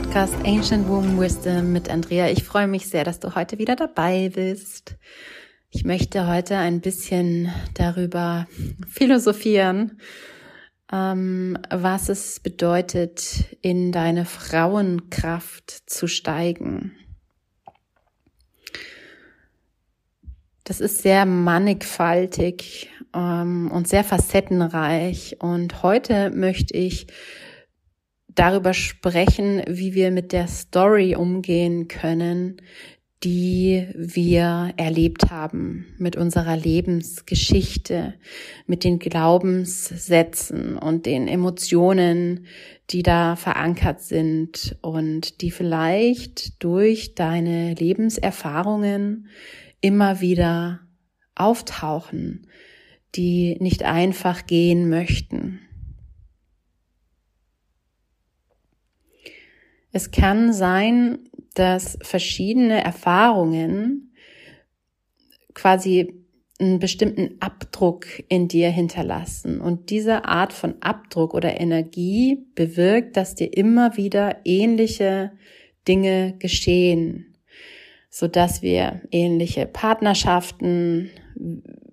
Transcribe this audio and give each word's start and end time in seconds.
Podcast 0.00 0.36
Ancient 0.44 0.88
Womb 0.88 1.18
Wisdom 1.18 1.72
mit 1.72 1.90
Andrea. 1.90 2.30
Ich 2.30 2.44
freue 2.44 2.68
mich 2.68 2.86
sehr, 2.86 3.02
dass 3.02 3.18
du 3.18 3.34
heute 3.34 3.58
wieder 3.58 3.74
dabei 3.74 4.30
bist. 4.32 4.96
Ich 5.70 5.84
möchte 5.84 6.28
heute 6.28 6.56
ein 6.56 6.80
bisschen 6.80 7.52
darüber 7.74 8.46
philosophieren, 8.88 10.00
ähm, 10.92 11.58
was 11.68 12.10
es 12.10 12.38
bedeutet, 12.38 13.56
in 13.60 13.90
deine 13.90 14.24
Frauenkraft 14.24 15.90
zu 15.90 16.06
steigen. 16.06 16.92
Das 20.62 20.80
ist 20.80 21.02
sehr 21.02 21.26
mannigfaltig 21.26 22.88
ähm, 23.16 23.68
und 23.72 23.88
sehr 23.88 24.04
facettenreich. 24.04 25.38
Und 25.40 25.82
heute 25.82 26.30
möchte 26.30 26.76
ich 26.76 27.08
darüber 28.38 28.72
sprechen, 28.74 29.62
wie 29.66 29.94
wir 29.94 30.10
mit 30.10 30.32
der 30.32 30.46
Story 30.46 31.16
umgehen 31.16 31.88
können, 31.88 32.60
die 33.24 33.88
wir 33.96 34.72
erlebt 34.76 35.30
haben, 35.30 35.86
mit 35.98 36.16
unserer 36.16 36.56
Lebensgeschichte, 36.56 38.14
mit 38.66 38.84
den 38.84 39.00
Glaubenssätzen 39.00 40.78
und 40.78 41.06
den 41.06 41.26
Emotionen, 41.26 42.46
die 42.90 43.02
da 43.02 43.34
verankert 43.34 44.02
sind 44.02 44.76
und 44.82 45.40
die 45.40 45.50
vielleicht 45.50 46.62
durch 46.62 47.16
deine 47.16 47.74
Lebenserfahrungen 47.74 49.26
immer 49.80 50.20
wieder 50.20 50.80
auftauchen, 51.34 52.46
die 53.16 53.56
nicht 53.58 53.82
einfach 53.82 54.46
gehen 54.46 54.88
möchten. 54.88 55.60
Es 59.98 60.12
kann 60.12 60.52
sein, 60.52 61.28
dass 61.54 61.98
verschiedene 62.02 62.84
Erfahrungen 62.84 64.12
quasi 65.54 66.14
einen 66.60 66.78
bestimmten 66.78 67.34
Abdruck 67.40 68.06
in 68.28 68.46
dir 68.46 68.70
hinterlassen. 68.70 69.60
Und 69.60 69.90
diese 69.90 70.24
Art 70.24 70.52
von 70.52 70.76
Abdruck 70.78 71.34
oder 71.34 71.60
Energie 71.60 72.46
bewirkt, 72.54 73.16
dass 73.16 73.34
dir 73.34 73.52
immer 73.52 73.96
wieder 73.96 74.36
ähnliche 74.44 75.32
Dinge 75.88 76.36
geschehen, 76.38 77.34
so 78.08 78.28
dass 78.28 78.62
wir 78.62 79.02
ähnliche 79.10 79.66
Partnerschaften, 79.66 81.10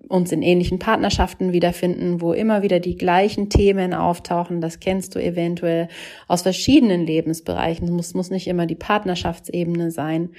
uns 0.08 0.32
in 0.32 0.42
ähnlichen 0.42 0.78
Partnerschaften 0.78 1.52
wiederfinden, 1.52 2.20
wo 2.20 2.32
immer 2.32 2.62
wieder 2.62 2.80
die 2.80 2.96
gleichen 2.96 3.48
Themen 3.48 3.94
auftauchen. 3.94 4.60
Das 4.60 4.80
kennst 4.80 5.14
du 5.14 5.22
eventuell 5.22 5.88
aus 6.28 6.42
verschiedenen 6.42 7.06
Lebensbereichen. 7.06 7.86
Es 7.86 7.92
muss, 7.92 8.14
muss 8.14 8.30
nicht 8.30 8.46
immer 8.46 8.66
die 8.66 8.74
Partnerschaftsebene 8.74 9.90
sein. 9.90 10.30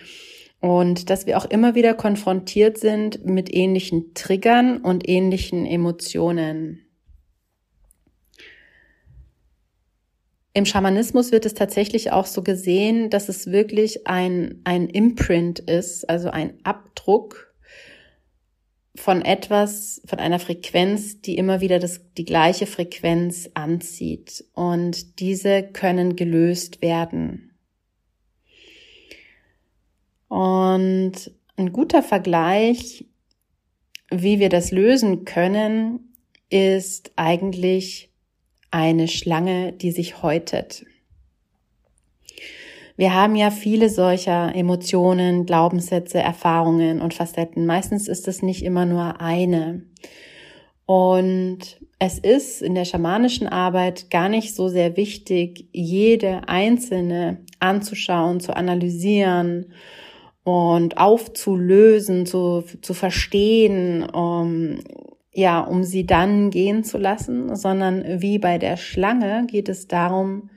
Und 0.59 1.09
dass 1.09 1.27
wir 1.27 1.37
auch 1.37 1.45
immer 1.45 1.75
wieder 1.75 1.93
konfrontiert 1.93 2.77
sind 2.77 3.25
mit 3.25 3.53
ähnlichen 3.53 4.13
Triggern 4.13 4.77
und 4.77 5.07
ähnlichen 5.07 5.65
Emotionen. 5.65 6.87
Im 10.53 10.65
Schamanismus 10.65 11.31
wird 11.31 11.45
es 11.45 11.53
tatsächlich 11.53 12.11
auch 12.11 12.25
so 12.25 12.41
gesehen, 12.41 13.11
dass 13.11 13.29
es 13.29 13.51
wirklich 13.51 14.07
ein, 14.07 14.61
ein 14.63 14.87
Imprint 14.87 15.59
ist, 15.59 16.09
also 16.09 16.31
ein 16.31 16.57
Abdruck 16.63 17.46
von 18.97 19.21
etwas, 19.21 20.01
von 20.05 20.19
einer 20.19 20.39
Frequenz, 20.39 21.21
die 21.21 21.37
immer 21.37 21.61
wieder 21.61 21.79
das, 21.79 22.01
die 22.17 22.25
gleiche 22.25 22.65
Frequenz 22.65 23.49
anzieht. 23.53 24.43
Und 24.53 25.19
diese 25.19 25.63
können 25.63 26.15
gelöst 26.15 26.81
werden. 26.81 27.51
Und 30.27 31.31
ein 31.55 31.71
guter 31.71 32.03
Vergleich, 32.03 33.05
wie 34.09 34.39
wir 34.39 34.49
das 34.49 34.71
lösen 34.71 35.25
können, 35.25 36.13
ist 36.49 37.11
eigentlich 37.15 38.11
eine 38.71 39.07
Schlange, 39.07 39.73
die 39.73 39.91
sich 39.91 40.21
häutet. 40.21 40.85
Wir 42.97 43.13
haben 43.13 43.35
ja 43.35 43.51
viele 43.51 43.89
solcher 43.89 44.53
Emotionen, 44.55 45.45
Glaubenssätze, 45.45 46.17
Erfahrungen 46.17 46.99
und 46.99 47.13
Facetten. 47.13 47.67
Meistens 47.67 48.07
ist 48.07 48.27
es 48.27 48.41
nicht 48.41 48.65
immer 48.65 48.85
nur 48.85 49.21
eine. 49.21 49.83
Und 50.87 51.79
es 51.99 52.17
ist 52.17 52.63
in 52.63 52.73
der 52.73 52.85
schamanischen 52.85 53.47
Arbeit 53.47 54.09
gar 54.09 54.29
nicht 54.29 54.55
so 54.55 54.67
sehr 54.67 54.97
wichtig, 54.97 55.67
jede 55.73 56.49
einzelne 56.49 57.45
anzuschauen, 57.59 58.39
zu 58.39 58.55
analysieren 58.55 59.73
und 60.43 60.97
aufzulösen, 60.97 62.25
zu, 62.25 62.63
zu 62.81 62.95
verstehen, 62.95 64.09
um, 64.09 64.79
ja, 65.33 65.59
um 65.59 65.83
sie 65.83 66.07
dann 66.07 66.49
gehen 66.49 66.83
zu 66.83 66.97
lassen, 66.97 67.55
sondern 67.55 68.21
wie 68.21 68.39
bei 68.39 68.57
der 68.57 68.77
Schlange 68.77 69.45
geht 69.47 69.69
es 69.69 69.87
darum, 69.87 70.49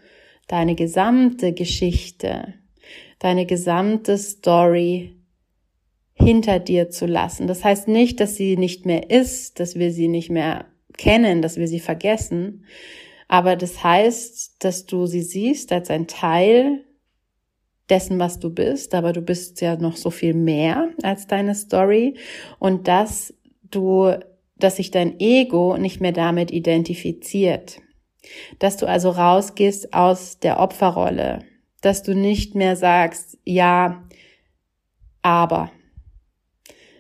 deine 0.51 0.75
gesamte 0.75 1.53
Geschichte, 1.53 2.55
deine 3.21 3.47
gesamte 3.47 4.19
Story 4.19 5.15
hinter 6.13 6.59
dir 6.59 6.91
zu 6.91 7.07
lassen. 7.07 7.47
Das 7.47 7.63
heißt 7.63 7.87
nicht, 7.87 8.19
dass 8.19 8.35
sie 8.35 8.57
nicht 8.57 8.85
mehr 8.85 9.11
ist, 9.11 9.61
dass 9.61 9.77
wir 9.77 9.93
sie 9.93 10.09
nicht 10.09 10.29
mehr 10.29 10.67
kennen, 10.99 11.41
dass 11.41 11.57
wir 11.57 11.69
sie 11.69 11.79
vergessen, 11.79 12.65
aber 13.29 13.55
das 13.55 13.85
heißt, 13.85 14.57
dass 14.65 14.87
du 14.87 15.07
sie 15.07 15.23
siehst 15.23 15.71
als 15.71 15.89
ein 15.89 16.09
Teil 16.09 16.85
dessen, 17.89 18.19
was 18.19 18.41
du 18.41 18.51
bist, 18.51 18.93
aber 18.93 19.13
du 19.13 19.23
bist 19.23 19.61
ja 19.61 19.77
noch 19.77 19.97
so 19.97 20.11
viel 20.11 20.35
mehr 20.35 20.89
als 21.03 21.29
deine 21.29 21.55
Story 21.55 22.17
und 22.59 22.89
dass 22.89 23.33
du, 23.71 24.19
dass 24.57 24.77
sich 24.77 24.91
dein 24.91 25.21
Ego 25.21 25.77
nicht 25.77 26.01
mehr 26.01 26.13
damit 26.13 26.51
identifiziert. 26.51 27.81
Dass 28.59 28.77
du 28.77 28.87
also 28.87 29.11
rausgehst 29.11 29.95
aus 29.95 30.39
der 30.39 30.61
Opferrolle, 30.61 31.41
dass 31.81 32.03
du 32.03 32.15
nicht 32.15 32.55
mehr 32.55 32.77
sagst, 32.77 33.39
ja, 33.45 34.05
aber 35.23 35.71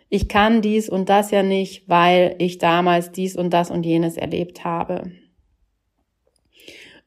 ich 0.09 0.29
kann 0.29 0.61
dies 0.61 0.89
und 0.89 1.09
das 1.09 1.31
ja 1.31 1.43
nicht, 1.43 1.89
weil 1.89 2.35
ich 2.39 2.59
damals 2.59 3.13
dies 3.13 3.37
und 3.37 3.51
das 3.51 3.71
und 3.71 3.85
jenes 3.87 4.17
erlebt 4.17 4.65
habe. 4.65 5.13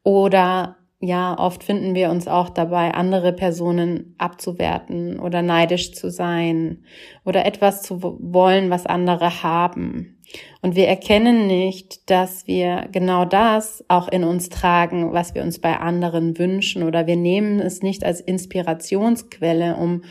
Oder 0.03 0.77
ja, 1.05 1.37
oft 1.37 1.65
finden 1.65 1.95
wir 1.95 2.09
uns 2.09 2.29
auch 2.29 2.49
dabei, 2.49 2.93
andere 2.93 3.33
Personen 3.33 4.15
abzuwerten 4.17 5.19
oder 5.19 5.41
neidisch 5.41 5.93
zu 5.93 6.09
sein 6.09 6.85
oder 7.25 7.45
etwas 7.45 7.81
zu 7.81 8.01
wollen, 8.01 8.69
was 8.69 8.85
andere 8.85 9.43
haben. 9.43 10.17
Und 10.61 10.77
wir 10.77 10.87
erkennen 10.87 11.45
nicht, 11.45 12.09
dass 12.09 12.47
wir 12.47 12.87
genau 12.93 13.25
das 13.25 13.83
auch 13.89 14.07
in 14.07 14.23
uns 14.23 14.47
tragen, 14.47 15.11
was 15.11 15.35
wir 15.35 15.43
uns 15.43 15.59
bei 15.59 15.77
anderen 15.77 16.37
wünschen 16.37 16.83
oder 16.83 17.05
wir 17.05 17.17
nehmen 17.17 17.59
es 17.59 17.81
nicht 17.81 18.05
als 18.05 18.21
Inspirationsquelle, 18.21 19.75
um 19.75 20.03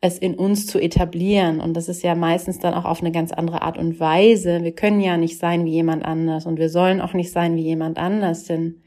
es 0.00 0.18
in 0.18 0.36
uns 0.36 0.66
zu 0.66 0.78
etablieren. 0.80 1.60
Und 1.60 1.76
das 1.76 1.90
ist 1.90 2.02
ja 2.02 2.14
meistens 2.14 2.58
dann 2.58 2.72
auch 2.72 2.86
auf 2.86 3.02
eine 3.02 3.12
ganz 3.12 3.30
andere 3.30 3.60
Art 3.60 3.76
und 3.76 4.00
Weise. 4.00 4.64
Wir 4.64 4.74
können 4.74 5.02
ja 5.02 5.18
nicht 5.18 5.38
sein 5.38 5.66
wie 5.66 5.72
jemand 5.72 6.02
anders 6.02 6.46
und 6.46 6.58
wir 6.58 6.70
sollen 6.70 7.02
auch 7.02 7.12
nicht 7.12 7.30
sein 7.30 7.56
wie 7.56 7.62
jemand 7.62 7.98
anders, 7.98 8.44
denn 8.44 8.80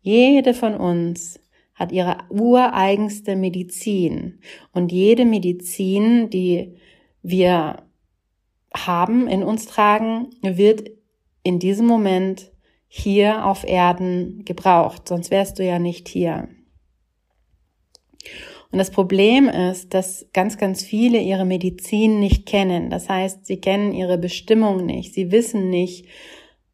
jede 0.00 0.54
von 0.54 0.74
uns 0.74 1.40
hat 1.74 1.92
ihre 1.92 2.18
ureigenste 2.28 3.36
Medizin. 3.36 4.40
Und 4.72 4.92
jede 4.92 5.24
Medizin, 5.24 6.28
die 6.30 6.76
wir 7.22 7.82
haben, 8.74 9.28
in 9.28 9.42
uns 9.42 9.66
tragen, 9.66 10.28
wird 10.42 10.90
in 11.42 11.58
diesem 11.58 11.86
Moment 11.86 12.52
hier 12.86 13.46
auf 13.46 13.64
Erden 13.64 14.44
gebraucht. 14.44 15.08
Sonst 15.08 15.30
wärst 15.30 15.58
du 15.58 15.64
ja 15.64 15.78
nicht 15.78 16.08
hier. 16.08 16.48
Und 18.72 18.78
das 18.78 18.90
Problem 18.90 19.48
ist, 19.48 19.94
dass 19.94 20.26
ganz, 20.32 20.56
ganz 20.56 20.82
viele 20.82 21.20
ihre 21.20 21.44
Medizin 21.44 22.20
nicht 22.20 22.46
kennen. 22.46 22.90
Das 22.90 23.08
heißt, 23.08 23.46
sie 23.46 23.60
kennen 23.60 23.92
ihre 23.92 24.18
Bestimmung 24.18 24.86
nicht. 24.86 25.14
Sie 25.14 25.32
wissen 25.32 25.70
nicht, 25.70 26.06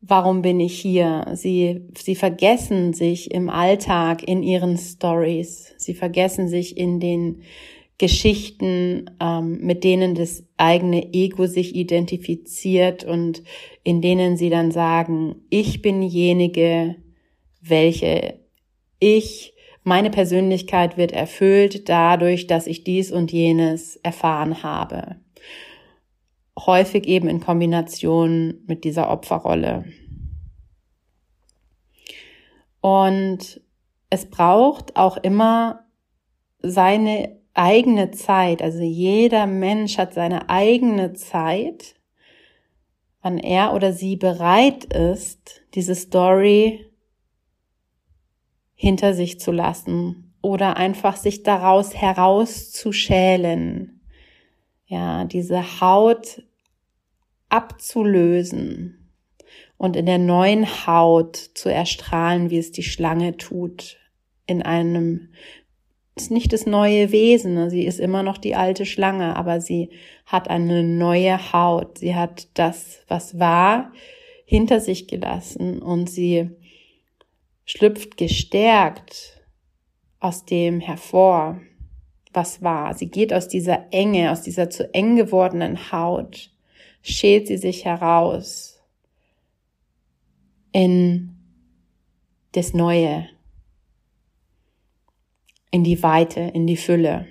warum 0.08 0.43
bin 0.43 0.61
ich 0.61 0.79
hier? 0.79 1.26
Sie, 1.35 1.82
sie 1.97 2.14
vergessen 2.14 2.93
sich 2.93 3.31
im 3.31 3.49
Alltag 3.49 4.26
in 4.26 4.43
ihren 4.43 4.76
Stories. 4.76 5.75
Sie 5.79 5.94
vergessen 5.94 6.49
sich 6.49 6.76
in 6.76 7.00
den 7.00 7.43
Geschichten, 7.99 9.11
ähm, 9.20 9.58
mit 9.62 9.82
denen 9.82 10.14
das 10.14 10.44
eigene 10.58 11.14
Ego 11.14 11.47
sich 11.47 11.75
identifiziert 11.75 13.05
und 13.05 13.43
in 13.85 14.03
denen 14.03 14.37
sie 14.37 14.50
dann 14.50 14.70
sagen, 14.70 15.37
ich 15.49 15.81
bin 15.82 16.03
diejenige, 16.03 16.97
welche 17.62 18.41
ich, 18.99 19.55
meine 19.82 20.11
Persönlichkeit 20.11 20.97
wird 20.97 21.12
erfüllt 21.12 21.88
dadurch, 21.88 22.47
dass 22.47 22.67
ich 22.67 22.85
dies 22.85 23.12
und 23.12 23.32
jenes 23.32 23.97
erfahren 23.97 24.62
habe 24.62 25.17
häufig 26.58 27.06
eben 27.06 27.29
in 27.29 27.41
Kombination 27.41 28.62
mit 28.67 28.85
dieser 28.85 29.11
Opferrolle. 29.11 29.85
Und 32.81 33.61
es 34.11 34.31
braucht 34.31 34.97
auch 34.97 35.17
immer 35.17 35.87
seine 36.61 37.41
eigene 37.55 38.11
Zeit, 38.11 38.62
also 38.62 38.82
jeder 38.82 39.47
Mensch 39.47 39.99
hat 39.99 40.14
seine 40.14 40.50
eigene 40.50 41.14
Zeit, 41.14 41.94
wann 43.23 43.38
er 43.38 43.75
oder 43.75 43.93
sie 43.93 44.17
bereit 44.17 44.85
ist, 44.85 45.62
diese 45.75 45.94
Story 45.94 46.87
hinter 48.75 49.14
sich 49.14 49.41
zu 49.41 49.53
lassen 49.53 50.35
oder 50.43 50.76
einfach 50.76 51.17
sich 51.17 51.43
daraus 51.43 51.94
herauszuschälen. 51.94 54.00
Ja, 54.87 55.25
diese 55.25 55.81
Haut 55.81 56.45
abzulösen 57.48 59.12
und 59.76 59.96
in 59.96 60.06
der 60.06 60.19
neuen 60.19 60.87
Haut 60.87 61.37
zu 61.37 61.69
erstrahlen, 61.69 62.50
wie 62.50 62.58
es 62.58 62.72
die 62.72 62.82
Schlange 62.82 63.37
tut, 63.37 63.98
in 64.46 64.62
einem 64.62 65.28
ist 66.16 66.31
nicht 66.31 66.54
das 66.54 66.64
neue 66.64 67.12
Wesen, 67.12 67.54
ne? 67.54 67.69
sie 67.69 67.84
ist 67.84 68.00
immer 68.00 68.22
noch 68.22 68.38
die 68.38 68.54
alte 68.54 68.87
Schlange, 68.87 69.37
aber 69.37 69.60
sie 69.60 69.90
hat 70.25 70.48
eine 70.48 70.82
neue 70.82 71.52
Haut, 71.52 71.98
sie 71.98 72.14
hat 72.14 72.48
das, 72.54 73.02
was 73.06 73.38
war, 73.38 73.93
hinter 74.46 74.81
sich 74.81 75.08
gelassen 75.08 75.82
und 75.82 76.08
sie 76.08 76.50
schlüpft 77.66 78.16
gestärkt 78.16 79.43
aus 80.19 80.46
dem 80.46 80.81
hervor, 80.81 81.60
was 82.32 82.62
war. 82.62 82.94
Sie 82.94 83.10
geht 83.10 83.34
aus 83.34 83.48
dieser 83.48 83.93
Enge, 83.93 84.31
aus 84.31 84.40
dieser 84.40 84.70
zu 84.70 84.93
eng 84.94 85.16
gewordenen 85.16 85.93
Haut, 85.93 86.50
schält 87.06 87.47
sie 87.47 87.56
sich 87.56 87.85
heraus 87.85 88.82
in 90.73 91.37
das 92.53 92.75
Neue, 92.75 93.29
in 95.70 95.85
die 95.85 96.03
Weite, 96.03 96.41
in 96.41 96.67
die 96.67 96.76
Fülle. 96.76 97.29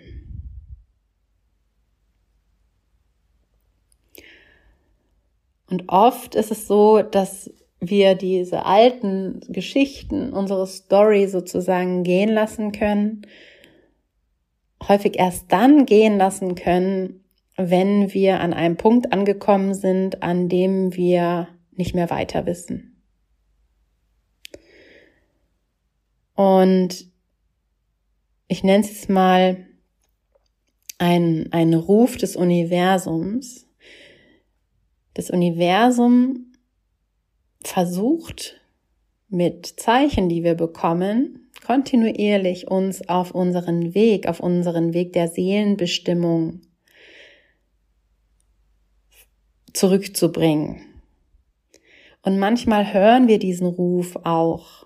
Und 5.69 5.89
oft 5.89 6.36
ist 6.36 6.51
es 6.51 6.68
so, 6.68 7.01
dass 7.01 7.51
wir 7.81 8.16
diese 8.16 8.66
alten 8.66 9.42
Geschichten, 9.50 10.31
unsere 10.31 10.68
Story 10.68 11.27
sozusagen 11.27 12.04
gehen 12.04 12.30
lassen 12.30 12.72
können, 12.72 13.27
häufig 14.88 15.19
erst 15.19 15.51
dann 15.51 15.86
gehen 15.86 16.18
lassen 16.18 16.56
können, 16.56 17.25
wenn 17.57 18.13
wir 18.13 18.39
an 18.39 18.53
einem 18.53 18.77
Punkt 18.77 19.13
angekommen 19.13 19.73
sind, 19.73 20.23
an 20.23 20.49
dem 20.49 20.95
wir 20.95 21.47
nicht 21.71 21.95
mehr 21.95 22.09
weiter 22.09 22.45
wissen. 22.45 23.01
Und 26.35 27.09
ich 28.47 28.63
nenne 28.63 28.83
es 28.83 28.89
jetzt 28.89 29.09
mal 29.09 29.65
ein, 30.97 31.47
ein 31.51 31.73
Ruf 31.73 32.17
des 32.17 32.35
Universums. 32.35 33.67
Das 35.13 35.29
Universum 35.29 36.53
versucht 37.63 38.61
mit 39.29 39.65
Zeichen, 39.65 40.29
die 40.29 40.43
wir 40.43 40.55
bekommen, 40.55 41.49
kontinuierlich 41.65 42.67
uns 42.67 43.07
auf 43.09 43.31
unseren 43.31 43.95
Weg, 43.95 44.27
auf 44.27 44.39
unseren 44.39 44.93
Weg 44.93 45.13
der 45.13 45.29
Seelenbestimmung 45.29 46.61
zurückzubringen. 49.75 50.81
Und 52.22 52.39
manchmal 52.39 52.94
hören 52.94 53.27
wir 53.27 53.39
diesen 53.39 53.68
Ruf 53.68 54.16
auch 54.24 54.86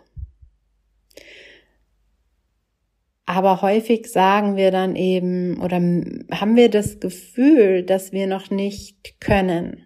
Aber 3.30 3.62
häufig 3.62 4.08
sagen 4.08 4.56
wir 4.56 4.72
dann 4.72 4.96
eben 4.96 5.62
oder 5.62 5.76
haben 5.76 6.56
wir 6.56 6.68
das 6.68 7.00
Gefühl, 7.00 7.84
dass 7.84 8.12
wir 8.12 8.26
noch 8.26 8.50
nicht 8.50 9.22
können. 9.22 9.86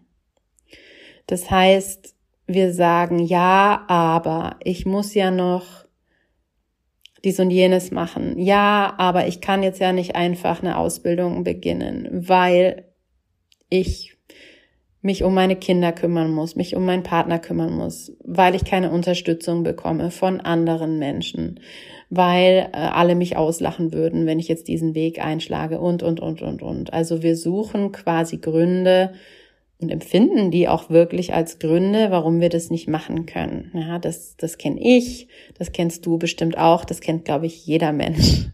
Das 1.27 1.51
heißt, 1.51 2.15
wir 2.47 2.73
sagen, 2.73 3.19
ja, 3.19 3.83
aber 3.89 4.55
ich 4.63 4.85
muss 4.85 5.13
ja 5.13 5.29
noch 5.29 5.83
dies 7.25 7.37
und 7.41 7.51
jenes 7.51 7.91
machen. 7.91 8.39
Ja, 8.39 8.93
aber 8.97 9.27
ich 9.27 9.41
kann 9.41 9.61
jetzt 9.61 9.81
ja 9.81 9.91
nicht 9.91 10.15
einfach 10.15 10.61
eine 10.61 10.77
Ausbildung 10.77 11.43
beginnen, 11.43 12.07
weil 12.29 12.85
ich 13.67 14.12
mich 15.03 15.23
um 15.23 15.33
meine 15.33 15.57
Kinder 15.57 15.91
kümmern 15.91 16.31
muss, 16.31 16.55
mich 16.55 16.75
um 16.77 16.85
meinen 16.85 17.03
Partner 17.03 17.37
kümmern 17.37 17.73
muss, 17.73 18.13
weil 18.23 18.55
ich 18.55 18.63
keine 18.63 18.89
Unterstützung 18.89 19.61
bekomme 19.63 20.11
von 20.11 20.39
anderen 20.39 20.97
Menschen, 20.97 21.59
weil 22.09 22.69
äh, 22.71 22.77
alle 22.77 23.13
mich 23.13 23.35
auslachen 23.35 23.91
würden, 23.91 24.25
wenn 24.25 24.39
ich 24.39 24.47
jetzt 24.47 24.69
diesen 24.69 24.95
Weg 24.95 25.23
einschlage 25.23 25.81
und, 25.81 26.03
und, 26.03 26.21
und, 26.21 26.41
und, 26.41 26.61
und. 26.61 26.93
Also 26.93 27.21
wir 27.21 27.35
suchen 27.35 27.91
quasi 27.91 28.37
Gründe 28.37 29.13
und 29.77 29.89
empfinden 29.89 30.51
die 30.51 30.69
auch 30.69 30.89
wirklich 30.89 31.33
als 31.33 31.59
Gründe, 31.59 32.09
warum 32.09 32.39
wir 32.39 32.49
das 32.49 32.69
nicht 32.69 32.87
machen 32.87 33.25
können. 33.25 33.71
Ja, 33.73 33.99
das, 33.99 34.37
das 34.37 34.57
kenne 34.57 34.79
ich, 34.81 35.27
das 35.57 35.73
kennst 35.73 36.05
du 36.05 36.17
bestimmt 36.17 36.57
auch, 36.57 36.85
das 36.85 37.01
kennt, 37.01 37.25
glaube 37.25 37.45
ich, 37.45 37.65
jeder 37.67 37.91
Mensch. 37.91 38.45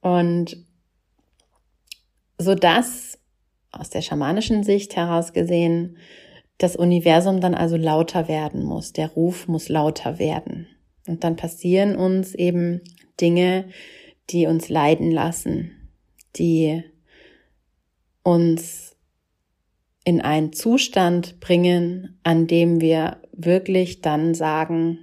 Und 0.00 0.56
so 2.36 2.56
dass 2.56 3.16
aus 3.72 3.90
der 3.90 4.02
schamanischen 4.02 4.62
Sicht 4.62 4.96
heraus 4.96 5.32
gesehen, 5.32 5.96
das 6.58 6.76
Universum 6.76 7.40
dann 7.40 7.54
also 7.54 7.76
lauter 7.76 8.28
werden 8.28 8.62
muss, 8.62 8.92
der 8.92 9.08
Ruf 9.08 9.46
muss 9.48 9.68
lauter 9.68 10.18
werden. 10.18 10.68
Und 11.06 11.22
dann 11.24 11.36
passieren 11.36 11.96
uns 11.96 12.34
eben 12.34 12.80
Dinge, 13.20 13.68
die 14.30 14.46
uns 14.46 14.68
leiden 14.68 15.10
lassen, 15.10 15.70
die 16.36 16.82
uns 18.22 18.96
in 20.04 20.20
einen 20.20 20.52
Zustand 20.52 21.40
bringen, 21.40 22.18
an 22.22 22.46
dem 22.46 22.80
wir 22.80 23.20
wirklich 23.32 24.00
dann 24.00 24.34
sagen, 24.34 24.98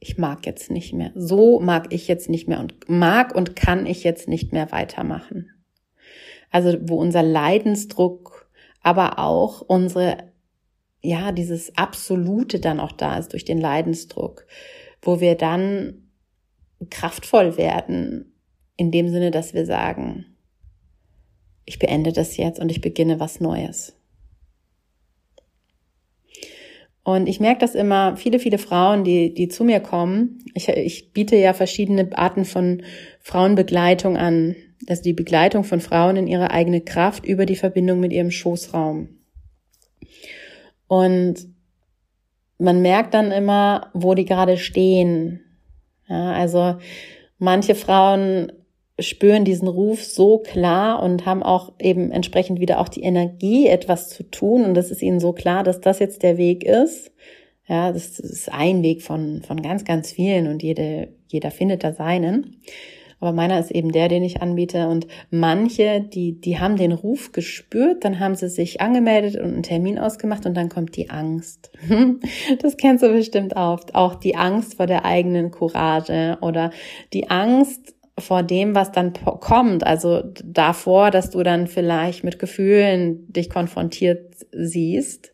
ich 0.00 0.18
mag 0.18 0.46
jetzt 0.46 0.70
nicht 0.70 0.92
mehr. 0.92 1.12
So 1.14 1.60
mag 1.60 1.92
ich 1.92 2.08
jetzt 2.08 2.28
nicht 2.28 2.48
mehr 2.48 2.60
und 2.60 2.88
mag 2.88 3.34
und 3.34 3.56
kann 3.56 3.86
ich 3.86 4.04
jetzt 4.04 4.28
nicht 4.28 4.52
mehr 4.52 4.70
weitermachen. 4.70 5.50
Also 6.50 6.76
wo 6.82 6.96
unser 6.96 7.22
Leidensdruck, 7.22 8.50
aber 8.82 9.18
auch 9.18 9.60
unsere, 9.60 10.32
ja, 11.02 11.32
dieses 11.32 11.76
Absolute 11.76 12.60
dann 12.60 12.80
auch 12.80 12.92
da 12.92 13.18
ist 13.18 13.32
durch 13.32 13.44
den 13.44 13.60
Leidensdruck 13.60 14.46
wo 15.02 15.20
wir 15.20 15.34
dann 15.34 16.08
kraftvoll 16.90 17.56
werden, 17.56 18.32
in 18.76 18.90
dem 18.90 19.08
Sinne, 19.08 19.30
dass 19.30 19.54
wir 19.54 19.66
sagen, 19.66 20.26
ich 21.64 21.78
beende 21.78 22.12
das 22.12 22.36
jetzt 22.36 22.60
und 22.60 22.70
ich 22.70 22.80
beginne 22.80 23.20
was 23.20 23.40
Neues. 23.40 23.94
Und 27.02 27.26
ich 27.26 27.40
merke 27.40 27.60
das 27.60 27.74
immer, 27.74 28.16
viele, 28.16 28.38
viele 28.38 28.58
Frauen, 28.58 29.02
die, 29.02 29.32
die 29.32 29.48
zu 29.48 29.64
mir 29.64 29.80
kommen, 29.80 30.44
ich, 30.54 30.68
ich 30.68 31.12
biete 31.12 31.36
ja 31.36 31.54
verschiedene 31.54 32.16
Arten 32.16 32.44
von 32.44 32.82
Frauenbegleitung 33.20 34.16
an. 34.16 34.54
Also 34.86 35.02
die 35.02 35.12
Begleitung 35.12 35.64
von 35.64 35.80
Frauen 35.80 36.16
in 36.16 36.26
ihre 36.26 36.50
eigene 36.50 36.80
Kraft 36.80 37.26
über 37.26 37.46
die 37.46 37.56
Verbindung 37.56 38.00
mit 38.00 38.12
ihrem 38.12 38.30
Schoßraum. 38.30 39.08
Und 40.86 41.48
man 42.58 42.82
merkt 42.82 43.14
dann 43.14 43.30
immer, 43.30 43.90
wo 43.94 44.14
die 44.14 44.24
gerade 44.24 44.56
stehen. 44.56 45.40
Ja, 46.08 46.32
also 46.32 46.76
manche 47.38 47.74
Frauen 47.74 48.52
spüren 49.00 49.44
diesen 49.44 49.68
Ruf 49.68 50.02
so 50.02 50.38
klar 50.38 51.02
und 51.02 51.24
haben 51.24 51.42
auch 51.42 51.74
eben 51.78 52.10
entsprechend 52.10 52.58
wieder 52.58 52.80
auch 52.80 52.88
die 52.88 53.02
Energie, 53.02 53.68
etwas 53.68 54.08
zu 54.08 54.24
tun. 54.24 54.64
Und 54.64 54.74
das 54.74 54.90
ist 54.90 55.02
ihnen 55.02 55.20
so 55.20 55.32
klar, 55.32 55.62
dass 55.62 55.80
das 55.80 56.00
jetzt 56.00 56.22
der 56.22 56.36
Weg 56.36 56.64
ist. 56.64 57.12
Ja, 57.68 57.92
das 57.92 58.18
ist 58.18 58.50
ein 58.50 58.82
Weg 58.82 59.02
von, 59.02 59.42
von 59.42 59.62
ganz, 59.62 59.84
ganz 59.84 60.10
vielen 60.10 60.48
und 60.48 60.62
jede, 60.62 61.08
jeder 61.28 61.50
findet 61.50 61.84
da 61.84 61.92
seinen. 61.92 62.62
Aber 63.20 63.32
meiner 63.32 63.58
ist 63.58 63.70
eben 63.70 63.92
der, 63.92 64.08
den 64.08 64.22
ich 64.22 64.42
anbiete. 64.42 64.88
Und 64.88 65.06
manche, 65.30 66.00
die, 66.00 66.40
die 66.40 66.58
haben 66.58 66.76
den 66.76 66.92
Ruf 66.92 67.32
gespürt, 67.32 68.04
dann 68.04 68.20
haben 68.20 68.34
sie 68.34 68.48
sich 68.48 68.80
angemeldet 68.80 69.36
und 69.36 69.52
einen 69.52 69.62
Termin 69.62 69.98
ausgemacht 69.98 70.46
und 70.46 70.54
dann 70.54 70.68
kommt 70.68 70.96
die 70.96 71.10
Angst. 71.10 71.70
Das 72.60 72.76
kennst 72.76 73.02
du 73.02 73.12
bestimmt 73.12 73.56
oft. 73.56 73.94
Auch 73.94 74.14
die 74.14 74.36
Angst 74.36 74.76
vor 74.76 74.86
der 74.86 75.04
eigenen 75.04 75.50
Courage 75.50 76.38
oder 76.40 76.70
die 77.12 77.30
Angst 77.30 77.94
vor 78.20 78.42
dem, 78.42 78.74
was 78.74 78.92
dann 78.92 79.12
kommt. 79.12 79.86
Also 79.86 80.22
davor, 80.44 81.10
dass 81.10 81.30
du 81.30 81.42
dann 81.42 81.66
vielleicht 81.66 82.24
mit 82.24 82.38
Gefühlen 82.38 83.32
dich 83.32 83.50
konfrontiert 83.50 84.34
siehst 84.52 85.32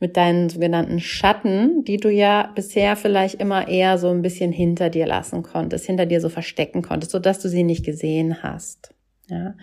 mit 0.00 0.16
deinen 0.16 0.48
sogenannten 0.48 0.98
Schatten, 0.98 1.84
die 1.84 1.98
du 1.98 2.08
ja 2.10 2.50
bisher 2.54 2.96
vielleicht 2.96 3.34
immer 3.34 3.68
eher 3.68 3.98
so 3.98 4.08
ein 4.08 4.22
bisschen 4.22 4.50
hinter 4.50 4.88
dir 4.88 5.06
lassen 5.06 5.42
konntest, 5.42 5.84
hinter 5.86 6.06
dir 6.06 6.20
so 6.20 6.30
verstecken 6.30 6.82
konntest, 6.82 7.12
so 7.12 7.18
dass 7.18 7.38
du 7.38 7.48
sie 7.48 7.62
nicht 7.62 7.84
gesehen 7.84 8.42
hast. 8.42 8.94
Ja. 9.28 9.54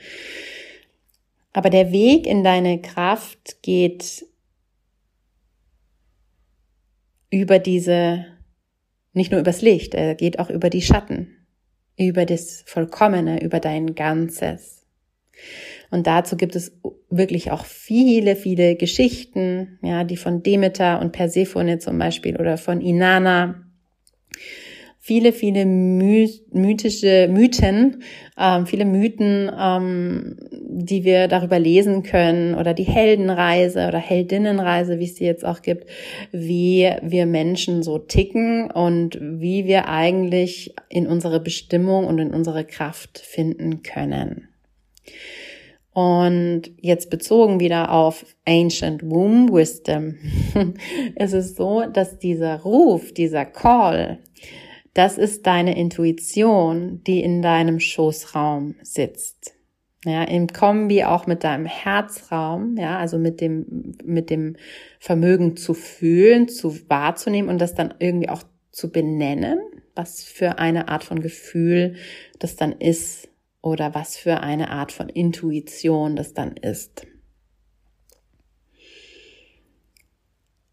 Aber 1.54 1.72
der 1.72 1.92
Weg 1.92 2.28
in 2.28 2.44
deine 2.44 2.80
Kraft 2.82 3.64
geht 3.64 4.26
über 7.32 7.58
diese, 7.58 8.26
nicht 9.14 9.32
nur 9.32 9.42
übers 9.42 9.64
Licht, 9.64 9.96
er 9.96 10.14
geht 10.14 10.38
auch 10.38 10.52
über 10.52 10.70
die 10.70 10.84
Schatten. 10.84 11.37
Über 11.98 12.26
das 12.26 12.64
Vollkommene, 12.66 13.44
über 13.44 13.60
dein 13.60 13.96
Ganzes. 13.96 14.86
Und 15.90 16.08
dazu 16.08 16.36
gibt 16.38 16.56
es 16.56 16.78
wirklich 17.10 17.52
auch 17.52 17.66
viele, 17.66 18.36
viele 18.36 18.76
Geschichten, 18.76 19.80
ja, 19.82 20.04
die 20.04 20.18
von 20.18 20.44
Demeter 20.44 21.00
und 21.00 21.12
Persephone 21.12 21.80
zum 21.80 21.98
Beispiel 21.98 22.36
oder 22.38 22.58
von 22.58 22.82
Inanna 22.82 23.67
viele, 25.08 25.32
viele 25.32 25.66
mythische 25.66 27.30
Mythen, 27.32 28.04
ähm, 28.38 28.68
viele 28.68 28.84
Mythen, 28.84 29.50
ähm, 29.58 30.36
die 30.52 31.06
wir 31.06 31.30
darüber 31.30 31.60
lesen 31.60 32.04
können 32.04 32.56
oder 32.56 32.74
die 32.74 32.84
Heldenreise 32.84 33.88
oder 33.88 34.00
Heldinnenreise, 34.00 35.00
wie 35.00 35.06
es 35.06 35.16
sie 35.16 35.24
jetzt 35.24 35.46
auch 35.46 35.62
gibt, 35.62 35.90
wie 36.34 36.92
wir 37.02 37.26
Menschen 37.26 37.84
so 37.84 38.00
ticken 38.00 38.70
und 38.70 39.18
wie 39.22 39.66
wir 39.66 39.88
eigentlich 39.88 40.76
in 40.90 41.08
unsere 41.08 41.40
Bestimmung 41.40 42.04
und 42.06 42.20
in 42.20 42.34
unsere 42.34 42.66
Kraft 42.66 43.18
finden 43.18 43.84
können. 43.84 44.50
Und 45.94 46.64
jetzt 46.82 47.10
bezogen 47.10 47.62
wieder 47.62 47.94
auf 47.94 48.26
Ancient 48.46 49.10
Womb 49.10 49.54
Wisdom, 49.54 50.16
es 51.16 51.32
ist 51.32 51.56
so, 51.56 51.86
dass 51.86 52.20
dieser 52.20 52.60
Ruf, 52.60 53.14
dieser 53.14 53.46
Call, 53.46 54.20
das 54.98 55.20
ist 55.20 55.46
deine 55.46 55.78
Intuition, 55.78 57.04
die 57.04 57.22
in 57.22 57.44
deinem 57.44 57.80
Schoßraum 57.80 58.74
sitzt. 58.82 59.54
Ja, 60.04 60.24
im 60.24 60.48
Kombi 60.48 61.04
auch 61.04 61.28
mit 61.28 61.44
deinem 61.44 61.66
Herzraum, 61.66 62.78
ja, 62.78 62.98
also 62.98 63.20
mit 63.20 63.40
dem, 63.40 63.96
mit 64.04 64.32
dem 64.32 64.56
Vermögen 65.00 65.56
zu 65.56 65.76
fühlen, 65.76 66.48
zu 66.48 66.90
wahrzunehmen 66.90 67.50
und 67.50 67.60
das 67.60 67.76
dann 67.76 67.94
irgendwie 68.00 68.30
auch 68.30 68.44
zu 68.72 68.92
benennen, 68.92 69.60
was 69.94 70.24
für 70.24 70.58
eine 70.58 70.88
Art 70.88 71.04
von 71.04 71.22
Gefühl 71.22 71.96
das 72.40 72.56
dann 72.56 72.72
ist 72.72 73.30
oder 73.62 73.94
was 73.94 74.18
für 74.18 74.40
eine 74.40 74.72
Art 74.72 74.92
von 74.92 75.10
Intuition 75.10 76.16
das 76.16 76.34
dann 76.34 76.58
ist. 76.58 77.06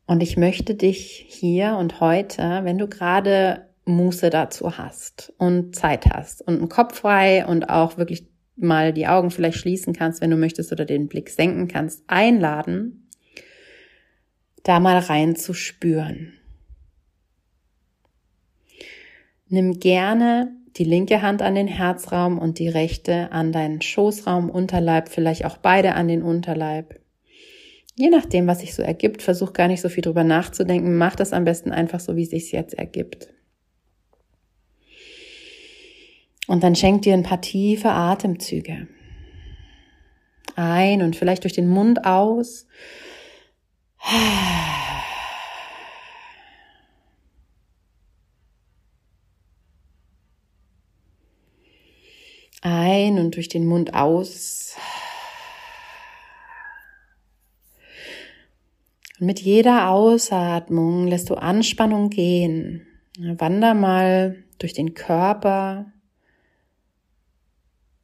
Und 0.06 0.22
ich 0.22 0.38
möchte 0.38 0.74
dich 0.74 1.26
hier 1.28 1.76
und 1.78 2.00
heute, 2.00 2.60
wenn 2.62 2.78
du 2.78 2.88
gerade 2.88 3.73
Muße 3.84 4.30
dazu 4.30 4.78
hast 4.78 5.32
und 5.38 5.76
Zeit 5.76 6.06
hast 6.06 6.42
und 6.42 6.58
einen 6.58 6.68
Kopf 6.68 6.98
frei 6.98 7.46
und 7.46 7.68
auch 7.68 7.98
wirklich 7.98 8.26
mal 8.56 8.92
die 8.92 9.06
Augen 9.06 9.30
vielleicht 9.30 9.58
schließen 9.58 9.92
kannst, 9.92 10.20
wenn 10.20 10.30
du 10.30 10.36
möchtest, 10.36 10.72
oder 10.72 10.84
den 10.84 11.08
Blick 11.08 11.28
senken 11.28 11.68
kannst, 11.68 12.02
einladen, 12.06 13.08
da 14.62 14.80
mal 14.80 14.98
rein 14.98 15.36
zu 15.36 15.54
spüren. 15.54 16.32
Nimm 19.48 19.78
gerne 19.78 20.56
die 20.76 20.84
linke 20.84 21.22
Hand 21.22 21.42
an 21.42 21.54
den 21.54 21.68
Herzraum 21.68 22.38
und 22.38 22.58
die 22.58 22.68
rechte 22.68 23.30
an 23.30 23.52
deinen 23.52 23.80
Schoßraum, 23.80 24.50
Unterleib, 24.50 25.08
vielleicht 25.08 25.44
auch 25.44 25.58
beide 25.58 25.94
an 25.94 26.08
den 26.08 26.22
Unterleib. 26.22 27.00
Je 27.96 28.10
nachdem, 28.10 28.48
was 28.48 28.60
sich 28.60 28.74
so 28.74 28.82
ergibt, 28.82 29.22
versuch 29.22 29.52
gar 29.52 29.68
nicht 29.68 29.80
so 29.80 29.88
viel 29.88 30.02
drüber 30.02 30.24
nachzudenken, 30.24 30.96
mach 30.96 31.14
das 31.14 31.32
am 31.32 31.44
besten 31.44 31.70
einfach 31.70 32.00
so, 32.00 32.16
wie 32.16 32.24
es 32.24 32.30
sich 32.30 32.50
jetzt 32.50 32.74
ergibt. 32.74 33.33
Und 36.46 36.62
dann 36.62 36.76
schenk 36.76 37.02
dir 37.02 37.14
ein 37.14 37.22
paar 37.22 37.40
tiefe 37.40 37.90
Atemzüge. 37.90 38.88
Ein 40.56 41.02
und 41.02 41.16
vielleicht 41.16 41.44
durch 41.44 41.54
den 41.54 41.68
Mund 41.68 42.04
aus. 42.04 42.66
Ein 52.60 53.18
und 53.18 53.36
durch 53.36 53.48
den 53.48 53.66
Mund 53.66 53.94
aus. 53.94 54.76
Und 59.18 59.26
mit 59.26 59.40
jeder 59.40 59.90
Ausatmung 59.90 61.06
lässt 61.06 61.30
du 61.30 61.34
Anspannung 61.34 62.10
gehen. 62.10 62.86
Wander 63.18 63.74
mal 63.74 64.44
durch 64.58 64.72
den 64.72 64.94
Körper, 64.94 65.92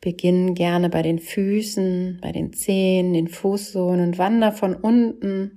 Beginn 0.00 0.54
gerne 0.54 0.88
bei 0.88 1.02
den 1.02 1.18
Füßen, 1.18 2.20
bei 2.22 2.32
den 2.32 2.52
Zehen, 2.52 3.12
den 3.12 3.28
Fußsohlen 3.28 4.00
und 4.00 4.18
wander 4.18 4.52
von 4.52 4.74
unten 4.74 5.56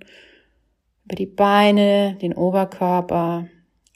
über 1.05 1.15
die 1.15 1.25
Beine, 1.25 2.17
den 2.21 2.33
Oberkörper, 2.33 3.47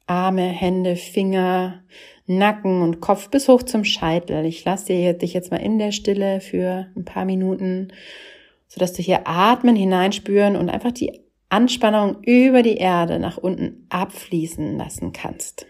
Arme, 0.06 0.48
Hände, 0.48 0.96
Finger, 0.96 1.84
Nacken 2.28 2.82
und 2.82 3.02
Kopf 3.02 3.30
bis 3.30 3.48
hoch 3.48 3.64
zum 3.64 3.84
Scheitel. 3.84 4.46
Ich 4.46 4.64
lasse 4.64 5.14
dich 5.14 5.34
jetzt 5.34 5.52
mal 5.52 5.58
in 5.58 5.80
der 5.80 5.92
Stille 5.92 6.42
für 6.42 6.88
ein 6.96 7.06
paar 7.06 7.26
Minuten, 7.26 7.90
sodass 8.68 8.94
du 8.94 9.02
hier 9.02 9.28
atmen, 9.28 9.76
hineinspüren 9.76 10.56
und 10.56 10.70
einfach 10.70 10.92
die 10.92 11.22
Anspannung 11.50 12.24
über 12.24 12.64
die 12.64 12.78
Erde 12.78 13.20
nach 13.20 13.38
unten 13.38 13.86
abfließen 13.90 14.78
lassen 14.78 15.14
kannst. 15.14 15.66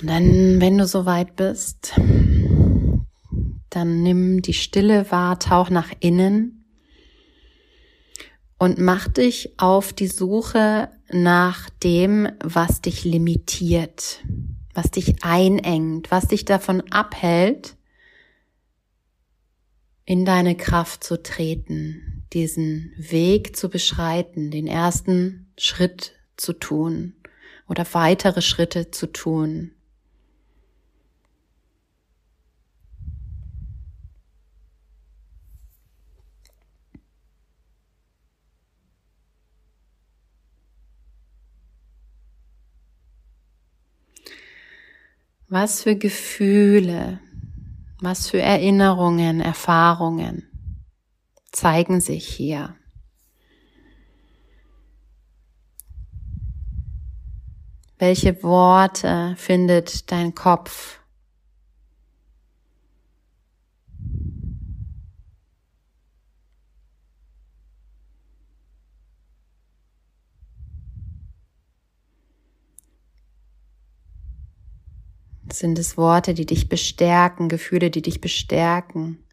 Und 0.00 0.08
dann, 0.08 0.60
wenn 0.60 0.78
du 0.78 0.86
soweit 0.86 1.34
bist, 1.36 1.94
dann 3.70 4.02
nimm 4.02 4.42
die 4.42 4.54
Stille 4.54 5.10
wahr, 5.10 5.38
tauch 5.38 5.70
nach 5.70 5.92
innen 6.00 6.64
und 8.58 8.78
mach 8.78 9.08
dich 9.08 9.58
auf 9.58 9.92
die 9.92 10.08
Suche 10.08 10.90
nach 11.10 11.70
dem, 11.82 12.28
was 12.42 12.80
dich 12.80 13.04
limitiert, 13.04 14.22
was 14.74 14.90
dich 14.90 15.22
einengt, 15.22 16.10
was 16.10 16.28
dich 16.28 16.44
davon 16.44 16.82
abhält, 16.90 17.76
in 20.04 20.24
deine 20.24 20.56
Kraft 20.56 21.04
zu 21.04 21.22
treten, 21.22 22.24
diesen 22.32 22.92
Weg 22.96 23.56
zu 23.56 23.68
beschreiten, 23.68 24.50
den 24.50 24.66
ersten 24.66 25.52
Schritt 25.58 26.12
zu 26.36 26.52
tun 26.52 27.14
oder 27.68 27.86
weitere 27.92 28.42
Schritte 28.42 28.90
zu 28.90 29.06
tun. 29.12 29.72
Was 45.50 45.82
für 45.82 45.96
Gefühle, 45.96 47.20
was 48.00 48.28
für 48.28 48.40
Erinnerungen, 48.40 49.40
Erfahrungen 49.40 50.46
zeigen 51.52 52.02
sich 52.02 52.28
hier. 52.28 52.76
Welche 57.98 58.42
Worte 58.42 59.34
findet 59.38 60.12
dein 60.12 60.34
Kopf 60.34 61.00
Sind 75.52 75.78
es 75.78 75.96
Worte, 75.96 76.34
die 76.34 76.46
dich 76.46 76.68
bestärken, 76.68 77.48
Gefühle, 77.48 77.90
die 77.90 78.02
dich 78.02 78.20
bestärken? 78.20 79.24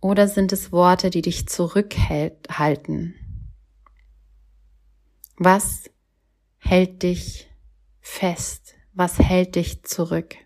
Oder 0.00 0.28
sind 0.28 0.52
es 0.52 0.70
Worte, 0.70 1.10
die 1.10 1.22
dich 1.22 1.48
zurückhalten? 1.48 3.14
Was 5.36 5.90
hält 6.58 7.02
dich 7.02 7.50
fest? 8.00 8.74
Was 8.92 9.18
hält 9.18 9.56
dich 9.56 9.82
zurück? 9.82 10.36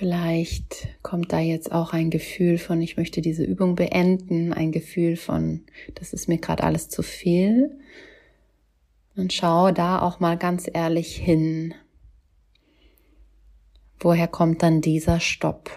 Vielleicht 0.00 0.88
kommt 1.02 1.30
da 1.30 1.40
jetzt 1.40 1.72
auch 1.72 1.92
ein 1.92 2.08
Gefühl 2.08 2.56
von, 2.56 2.80
ich 2.80 2.96
möchte 2.96 3.20
diese 3.20 3.44
Übung 3.44 3.74
beenden, 3.74 4.54
ein 4.54 4.72
Gefühl 4.72 5.14
von, 5.14 5.66
das 5.94 6.14
ist 6.14 6.26
mir 6.26 6.38
gerade 6.38 6.64
alles 6.64 6.88
zu 6.88 7.02
viel. 7.02 7.78
Und 9.14 9.34
schau 9.34 9.72
da 9.72 10.00
auch 10.00 10.18
mal 10.18 10.38
ganz 10.38 10.70
ehrlich 10.72 11.14
hin. 11.16 11.74
Woher 13.98 14.26
kommt 14.26 14.62
dann 14.62 14.80
dieser 14.80 15.20
Stopp? 15.20 15.70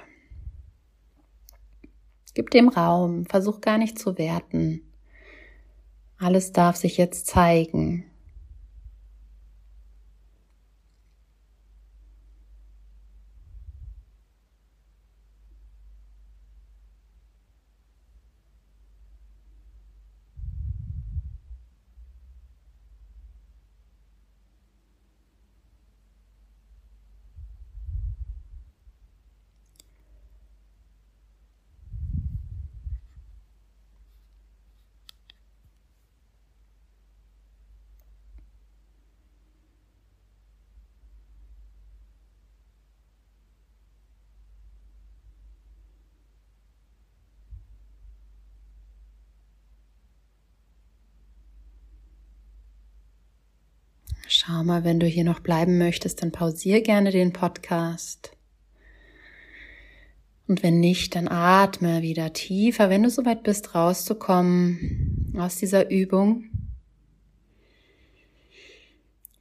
Gib 2.34 2.50
dem 2.52 2.70
Raum, 2.70 3.26
versuch 3.26 3.60
gar 3.60 3.78
nicht 3.78 4.00
zu 4.00 4.18
werten. 4.18 4.84
Alles 6.18 6.54
darf 6.54 6.78
sich 6.78 6.96
jetzt 6.96 7.28
zeigen. 7.28 8.06
Schau 54.46 54.62
mal, 54.66 54.84
wenn 54.84 55.00
du 55.00 55.08
hier 55.08 55.24
noch 55.24 55.40
bleiben 55.40 55.78
möchtest, 55.78 56.22
dann 56.22 56.34
pausier 56.34 56.82
gerne 56.82 57.12
den 57.12 57.32
Podcast. 57.32 58.36
Und 60.50 60.64
wenn 60.64 60.82
nicht, 60.82 61.16
dann 61.16 61.30
atme 61.30 62.02
wieder 62.02 62.34
tiefer, 62.34 62.90
wenn 62.90 63.04
du 63.04 63.10
soweit 63.10 63.44
bist, 63.44 63.74
rauszukommen 63.74 65.34
aus 65.38 65.56
dieser 65.56 65.90
Übung. 65.90 66.44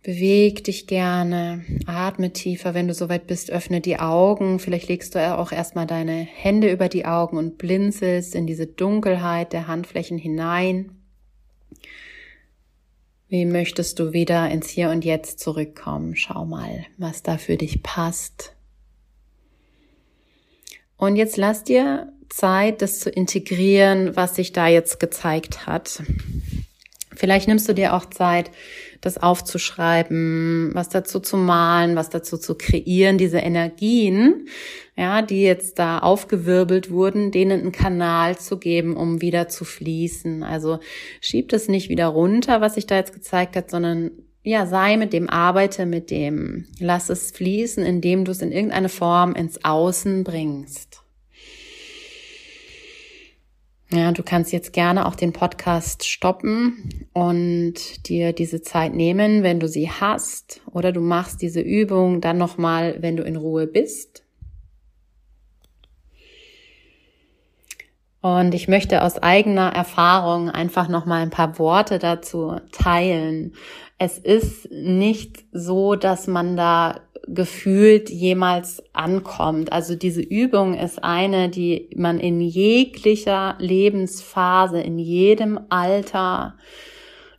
Beweg 0.04 0.62
dich 0.62 0.86
gerne, 0.86 1.64
atme 1.86 2.32
tiefer, 2.32 2.74
wenn 2.74 2.86
du 2.86 2.94
soweit 2.94 3.26
bist, 3.26 3.50
öffne 3.50 3.80
die 3.80 3.98
Augen. 3.98 4.60
Vielleicht 4.60 4.88
legst 4.88 5.16
du 5.16 5.36
auch 5.36 5.50
erstmal 5.50 5.88
deine 5.88 6.14
Hände 6.14 6.70
über 6.70 6.88
die 6.88 7.06
Augen 7.06 7.38
und 7.38 7.58
blinzelst 7.58 8.36
in 8.36 8.46
diese 8.46 8.68
Dunkelheit 8.68 9.52
der 9.52 9.66
Handflächen 9.66 10.18
hinein. 10.18 11.01
Wie 13.32 13.46
möchtest 13.46 13.98
du 13.98 14.12
wieder 14.12 14.50
ins 14.50 14.68
Hier 14.68 14.90
und 14.90 15.06
Jetzt 15.06 15.40
zurückkommen? 15.40 16.16
Schau 16.16 16.44
mal, 16.44 16.84
was 16.98 17.22
da 17.22 17.38
für 17.38 17.56
dich 17.56 17.82
passt. 17.82 18.54
Und 20.98 21.16
jetzt 21.16 21.38
lass 21.38 21.64
dir 21.64 22.12
Zeit, 22.28 22.82
das 22.82 23.00
zu 23.00 23.08
integrieren, 23.08 24.16
was 24.16 24.36
sich 24.36 24.52
da 24.52 24.68
jetzt 24.68 25.00
gezeigt 25.00 25.66
hat. 25.66 26.02
Vielleicht 27.22 27.46
nimmst 27.46 27.68
du 27.68 27.72
dir 27.72 27.94
auch 27.94 28.06
Zeit, 28.06 28.50
das 29.00 29.16
aufzuschreiben, 29.16 30.72
was 30.74 30.88
dazu 30.88 31.20
zu 31.20 31.36
malen, 31.36 31.94
was 31.94 32.10
dazu 32.10 32.36
zu 32.36 32.56
kreieren, 32.56 33.16
diese 33.16 33.38
Energien, 33.38 34.48
ja, 34.96 35.22
die 35.22 35.42
jetzt 35.42 35.78
da 35.78 36.00
aufgewirbelt 36.00 36.90
wurden, 36.90 37.30
denen 37.30 37.60
einen 37.60 37.70
Kanal 37.70 38.38
zu 38.38 38.58
geben, 38.58 38.96
um 38.96 39.20
wieder 39.20 39.46
zu 39.46 39.64
fließen. 39.64 40.42
Also 40.42 40.80
schieb 41.20 41.52
es 41.52 41.68
nicht 41.68 41.88
wieder 41.88 42.08
runter, 42.08 42.60
was 42.60 42.74
sich 42.74 42.88
da 42.88 42.96
jetzt 42.96 43.12
gezeigt 43.12 43.54
hat, 43.54 43.70
sondern 43.70 44.10
ja, 44.42 44.66
sei 44.66 44.96
mit 44.96 45.12
dem, 45.12 45.30
arbeite 45.30 45.86
mit 45.86 46.10
dem, 46.10 46.66
lass 46.80 47.08
es 47.08 47.30
fließen, 47.30 47.84
indem 47.84 48.24
du 48.24 48.32
es 48.32 48.42
in 48.42 48.50
irgendeine 48.50 48.88
Form 48.88 49.36
ins 49.36 49.64
Außen 49.64 50.24
bringst. 50.24 51.01
Ja, 53.92 54.10
du 54.10 54.22
kannst 54.22 54.52
jetzt 54.52 54.72
gerne 54.72 55.04
auch 55.04 55.14
den 55.14 55.34
Podcast 55.34 56.08
stoppen 56.08 57.06
und 57.12 58.08
dir 58.08 58.32
diese 58.32 58.62
Zeit 58.62 58.94
nehmen, 58.94 59.42
wenn 59.42 59.60
du 59.60 59.68
sie 59.68 59.90
hast, 59.90 60.62
oder 60.72 60.92
du 60.92 61.02
machst 61.02 61.42
diese 61.42 61.60
Übung 61.60 62.22
dann 62.22 62.38
nochmal, 62.38 62.96
wenn 63.00 63.18
du 63.18 63.22
in 63.22 63.36
Ruhe 63.36 63.66
bist. 63.66 64.24
Und 68.22 68.54
ich 68.54 68.66
möchte 68.66 69.02
aus 69.02 69.18
eigener 69.18 69.74
Erfahrung 69.74 70.48
einfach 70.48 70.88
nochmal 70.88 71.20
ein 71.20 71.30
paar 71.30 71.58
Worte 71.58 71.98
dazu 71.98 72.60
teilen. 72.70 73.54
Es 73.98 74.16
ist 74.16 74.70
nicht 74.70 75.44
so, 75.52 75.96
dass 75.96 76.28
man 76.28 76.56
da 76.56 77.00
gefühlt 77.26 78.10
jemals 78.10 78.82
ankommt. 78.92 79.72
Also 79.72 79.94
diese 79.94 80.22
Übung 80.22 80.74
ist 80.74 81.02
eine, 81.02 81.48
die 81.48 81.90
man 81.96 82.18
in 82.18 82.40
jeglicher 82.40 83.56
Lebensphase, 83.58 84.80
in 84.80 84.98
jedem 84.98 85.60
Alter 85.68 86.56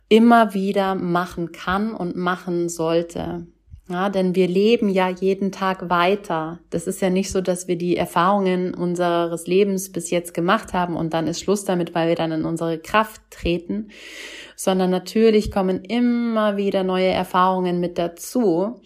immer 0.08 0.54
wieder 0.54 0.94
machen 0.94 1.52
kann 1.52 1.92
und 1.92 2.16
machen 2.16 2.68
sollte. 2.68 3.46
Ja, 3.86 4.08
denn 4.08 4.34
wir 4.34 4.48
leben 4.48 4.88
ja 4.88 5.10
jeden 5.10 5.52
Tag 5.52 5.90
weiter. 5.90 6.58
Das 6.70 6.86
ist 6.86 7.02
ja 7.02 7.10
nicht 7.10 7.30
so, 7.30 7.42
dass 7.42 7.68
wir 7.68 7.76
die 7.76 7.98
Erfahrungen 7.98 8.72
unseres 8.72 9.46
Lebens 9.46 9.92
bis 9.92 10.10
jetzt 10.10 10.32
gemacht 10.32 10.72
haben 10.72 10.96
und 10.96 11.12
dann 11.12 11.26
ist 11.26 11.40
Schluss 11.40 11.66
damit, 11.66 11.94
weil 11.94 12.08
wir 12.08 12.14
dann 12.14 12.32
in 12.32 12.46
unsere 12.46 12.78
Kraft 12.78 13.20
treten, 13.28 13.90
sondern 14.56 14.88
natürlich 14.88 15.50
kommen 15.50 15.84
immer 15.84 16.56
wieder 16.56 16.82
neue 16.82 17.08
Erfahrungen 17.08 17.78
mit 17.78 17.98
dazu. 17.98 18.80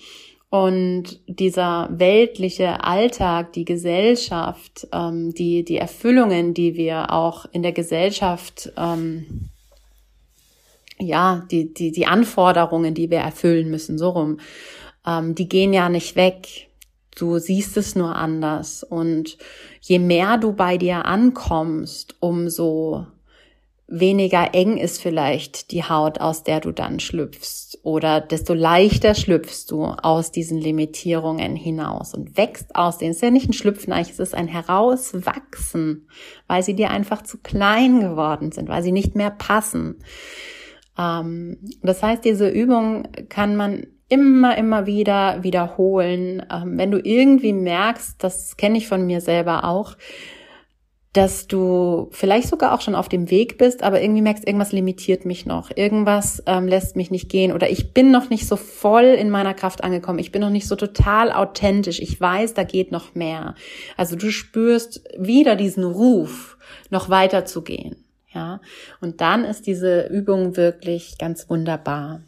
Und 0.50 1.20
dieser 1.26 1.88
weltliche 1.90 2.82
Alltag, 2.82 3.52
die 3.52 3.66
Gesellschaft, 3.66 4.88
ähm, 4.92 5.34
die, 5.34 5.62
die 5.62 5.76
Erfüllungen, 5.76 6.54
die 6.54 6.74
wir 6.74 7.12
auch 7.12 7.44
in 7.52 7.62
der 7.62 7.72
Gesellschaft, 7.72 8.72
ähm, 8.78 9.50
ja, 10.98 11.46
die, 11.50 11.72
die, 11.72 11.92
die 11.92 12.06
Anforderungen, 12.06 12.94
die 12.94 13.10
wir 13.10 13.18
erfüllen 13.18 13.70
müssen, 13.70 13.98
so 13.98 14.10
rum, 14.10 14.40
ähm, 15.06 15.34
die 15.34 15.48
gehen 15.48 15.74
ja 15.74 15.90
nicht 15.90 16.16
weg. 16.16 16.68
Du 17.14 17.38
siehst 17.38 17.76
es 17.76 17.94
nur 17.94 18.16
anders. 18.16 18.82
Und 18.82 19.36
je 19.82 19.98
mehr 19.98 20.38
du 20.38 20.52
bei 20.54 20.78
dir 20.78 21.04
ankommst, 21.04 22.16
umso 22.20 23.06
weniger 23.88 24.54
eng 24.54 24.76
ist 24.76 25.00
vielleicht 25.00 25.72
die 25.72 25.82
Haut, 25.82 26.20
aus 26.20 26.42
der 26.42 26.60
du 26.60 26.72
dann 26.72 27.00
schlüpfst 27.00 27.78
oder 27.82 28.20
desto 28.20 28.52
leichter 28.52 29.14
schlüpfst 29.14 29.70
du 29.70 29.84
aus 29.84 30.30
diesen 30.30 30.58
Limitierungen 30.58 31.56
hinaus 31.56 32.12
und 32.12 32.36
wächst 32.36 32.76
aus 32.76 32.98
denen. 32.98 33.12
Es 33.12 33.16
ist 33.16 33.22
ja 33.22 33.30
nicht 33.30 33.48
ein 33.48 33.54
Schlüpfen, 33.54 33.92
eigentlich 33.92 34.10
es 34.10 34.18
ist 34.18 34.34
ein 34.34 34.46
Herauswachsen, 34.46 36.06
weil 36.46 36.62
sie 36.62 36.74
dir 36.74 36.90
einfach 36.90 37.22
zu 37.22 37.38
klein 37.38 38.00
geworden 38.00 38.52
sind, 38.52 38.68
weil 38.68 38.82
sie 38.82 38.92
nicht 38.92 39.16
mehr 39.16 39.30
passen. 39.30 39.96
Ähm, 40.98 41.56
das 41.82 42.02
heißt, 42.02 42.24
diese 42.26 42.48
Übung 42.48 43.08
kann 43.30 43.56
man 43.56 43.86
immer, 44.10 44.58
immer 44.58 44.86
wieder 44.86 45.42
wiederholen. 45.42 46.44
Ähm, 46.50 46.76
wenn 46.76 46.90
du 46.90 47.00
irgendwie 47.02 47.54
merkst, 47.54 48.22
das 48.22 48.58
kenne 48.58 48.76
ich 48.76 48.86
von 48.86 49.06
mir 49.06 49.22
selber 49.22 49.64
auch, 49.64 49.96
dass 51.18 51.48
du 51.48 52.06
vielleicht 52.12 52.46
sogar 52.46 52.72
auch 52.72 52.80
schon 52.80 52.94
auf 52.94 53.08
dem 53.08 53.28
Weg 53.28 53.58
bist, 53.58 53.82
aber 53.82 54.00
irgendwie 54.00 54.22
merkst, 54.22 54.46
irgendwas 54.46 54.70
limitiert 54.70 55.24
mich 55.24 55.46
noch, 55.46 55.72
irgendwas 55.74 56.44
ähm, 56.46 56.68
lässt 56.68 56.94
mich 56.94 57.10
nicht 57.10 57.28
gehen 57.28 57.50
oder 57.50 57.68
ich 57.68 57.92
bin 57.92 58.12
noch 58.12 58.30
nicht 58.30 58.46
so 58.46 58.54
voll 58.54 59.02
in 59.02 59.28
meiner 59.28 59.52
Kraft 59.52 59.82
angekommen, 59.82 60.20
ich 60.20 60.30
bin 60.30 60.42
noch 60.42 60.50
nicht 60.50 60.68
so 60.68 60.76
total 60.76 61.32
authentisch, 61.32 61.98
ich 61.98 62.20
weiß, 62.20 62.54
da 62.54 62.62
geht 62.62 62.92
noch 62.92 63.16
mehr. 63.16 63.56
Also 63.96 64.14
du 64.14 64.30
spürst 64.30 65.02
wieder 65.18 65.56
diesen 65.56 65.82
Ruf, 65.82 66.56
noch 66.88 67.10
weiter 67.10 67.44
zu 67.44 67.62
gehen. 67.62 68.04
Ja, 68.32 68.60
und 69.00 69.20
dann 69.20 69.44
ist 69.44 69.66
diese 69.66 70.06
Übung 70.06 70.56
wirklich 70.56 71.18
ganz 71.18 71.50
wunderbar. 71.50 72.20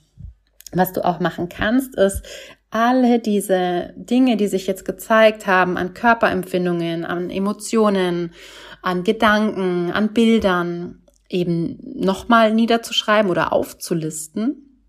Was 0.72 0.92
du 0.92 1.04
auch 1.04 1.20
machen 1.20 1.48
kannst, 1.48 1.94
ist 1.96 2.24
alle 2.70 3.18
diese 3.18 3.92
Dinge, 3.96 4.36
die 4.36 4.46
sich 4.48 4.66
jetzt 4.66 4.84
gezeigt 4.84 5.46
haben 5.46 5.76
an 5.76 5.94
Körperempfindungen, 5.94 7.04
an 7.04 7.30
Emotionen, 7.30 8.32
an 8.82 9.04
Gedanken, 9.04 9.90
an 9.92 10.12
Bildern, 10.12 11.02
eben 11.28 11.78
nochmal 11.82 12.52
niederzuschreiben 12.52 13.30
oder 13.30 13.52
aufzulisten 13.52 14.84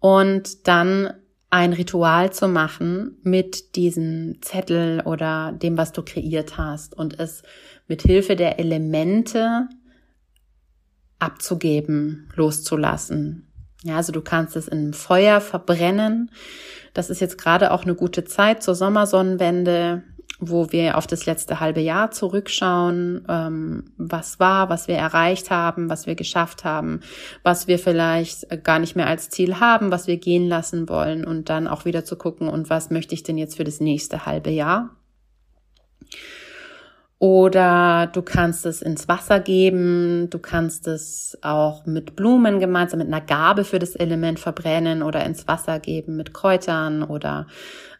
und 0.00 0.66
dann 0.66 1.12
ein 1.50 1.72
Ritual 1.72 2.32
zu 2.32 2.48
machen 2.48 3.16
mit 3.22 3.76
diesem 3.76 4.42
Zettel 4.42 5.00
oder 5.00 5.52
dem, 5.52 5.78
was 5.78 5.92
du 5.92 6.02
kreiert 6.02 6.58
hast 6.58 6.94
und 6.94 7.18
es 7.18 7.42
mit 7.86 8.02
Hilfe 8.02 8.36
der 8.36 8.58
Elemente 8.58 9.68
abzugeben, 11.18 12.28
loszulassen. 12.34 13.50
Ja, 13.82 13.96
also 13.96 14.12
du 14.12 14.20
kannst 14.20 14.56
es 14.56 14.68
in 14.68 14.92
Feuer 14.92 15.40
verbrennen. 15.40 16.30
Das 16.94 17.10
ist 17.10 17.20
jetzt 17.20 17.38
gerade 17.38 17.70
auch 17.70 17.84
eine 17.84 17.94
gute 17.94 18.24
Zeit 18.24 18.62
zur 18.62 18.74
Sommersonnenwende, 18.74 20.02
wo 20.40 20.70
wir 20.70 20.96
auf 20.96 21.06
das 21.06 21.26
letzte 21.26 21.58
halbe 21.58 21.80
Jahr 21.80 22.10
zurückschauen, 22.12 23.24
ähm, 23.28 23.92
was 23.96 24.38
war, 24.38 24.68
was 24.68 24.86
wir 24.86 24.94
erreicht 24.96 25.50
haben, 25.50 25.90
was 25.90 26.06
wir 26.06 26.14
geschafft 26.14 26.64
haben, 26.64 27.00
was 27.42 27.66
wir 27.66 27.78
vielleicht 27.78 28.62
gar 28.62 28.78
nicht 28.78 28.94
mehr 28.94 29.08
als 29.08 29.30
Ziel 29.30 29.58
haben, 29.58 29.90
was 29.90 30.06
wir 30.06 30.16
gehen 30.16 30.46
lassen 30.46 30.88
wollen 30.88 31.24
und 31.24 31.48
dann 31.48 31.66
auch 31.66 31.84
wieder 31.84 32.04
zu 32.04 32.16
gucken, 32.16 32.48
und 32.48 32.70
was 32.70 32.90
möchte 32.90 33.14
ich 33.14 33.24
denn 33.24 33.36
jetzt 33.36 33.56
für 33.56 33.64
das 33.64 33.80
nächste 33.80 34.26
halbe 34.26 34.50
Jahr. 34.50 34.90
Oder 37.20 38.08
du 38.12 38.22
kannst 38.22 38.64
es 38.64 38.80
ins 38.80 39.08
Wasser 39.08 39.40
geben, 39.40 40.30
du 40.30 40.38
kannst 40.38 40.86
es 40.86 41.36
auch 41.42 41.84
mit 41.84 42.14
Blumen 42.14 42.60
gemeinsam 42.60 43.00
mit 43.00 43.08
einer 43.08 43.20
Gabe 43.20 43.64
für 43.64 43.80
das 43.80 43.96
Element 43.96 44.38
verbrennen 44.38 45.02
oder 45.02 45.26
ins 45.26 45.48
Wasser 45.48 45.80
geben 45.80 46.14
mit 46.14 46.32
Kräutern 46.32 47.02
oder 47.02 47.48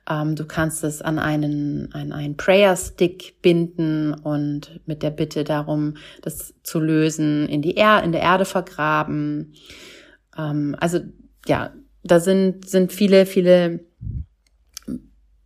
du 0.09 0.47
kannst 0.47 0.85
es 0.85 1.03
an 1.03 1.19
einen, 1.19 1.93
an 1.93 2.13
einen 2.13 2.37
Prayer 2.37 2.77
Stick 2.77 3.43
binden 3.43 4.15
und 4.15 4.81
mit 4.87 5.03
der 5.03 5.11
Bitte 5.11 5.45
darum, 5.45 5.95
das 6.23 6.55
zu 6.63 6.81
lösen, 6.81 7.47
in 7.49 7.61
die 7.61 7.77
er 7.77 8.03
in 8.03 8.13
der 8.13 8.23
Erde 8.23 8.47
vergraben. 8.47 9.53
Ähm, 10.37 10.75
also 10.81 11.01
ja, 11.47 11.75
da 12.03 12.21
sind, 12.21 12.69
sind 12.69 12.93
viele, 12.93 13.27
viele, 13.27 13.81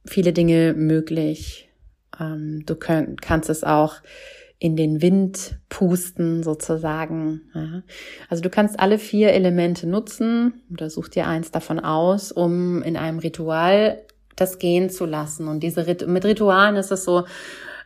viele 0.05 0.33
Dinge 0.33 0.75
möglich. 0.75 1.68
Ähm, 2.20 2.64
du 2.64 2.77
könnt, 2.77 3.20
kannst 3.20 3.51
es 3.51 3.64
auch 3.64 3.96
in 4.61 4.77
den 4.77 5.03
Wind 5.03 5.59
pusten 5.68 6.44
sozusagen. 6.44 7.40
Ja. 7.53 7.83
Also 8.29 8.44
du 8.44 8.48
kannst 8.48 8.79
alle 8.79 9.01
vier 9.01 9.33
Elemente 9.33 9.88
nutzen 9.88 10.62
oder 10.70 10.88
such 10.88 11.09
dir 11.09 11.27
eins 11.27 11.51
davon 11.51 11.81
aus, 11.81 12.31
um 12.31 12.81
in 12.85 12.96
einem 12.96 13.18
Ritual 13.18 14.05
das 14.37 14.59
gehen 14.59 14.90
zu 14.90 15.07
lassen. 15.07 15.49
Und 15.49 15.61
diese 15.61 15.87
Rit 15.87 16.07
mit 16.07 16.25
Ritualen 16.25 16.77
ist 16.77 16.90
es 16.90 17.05
so, 17.05 17.25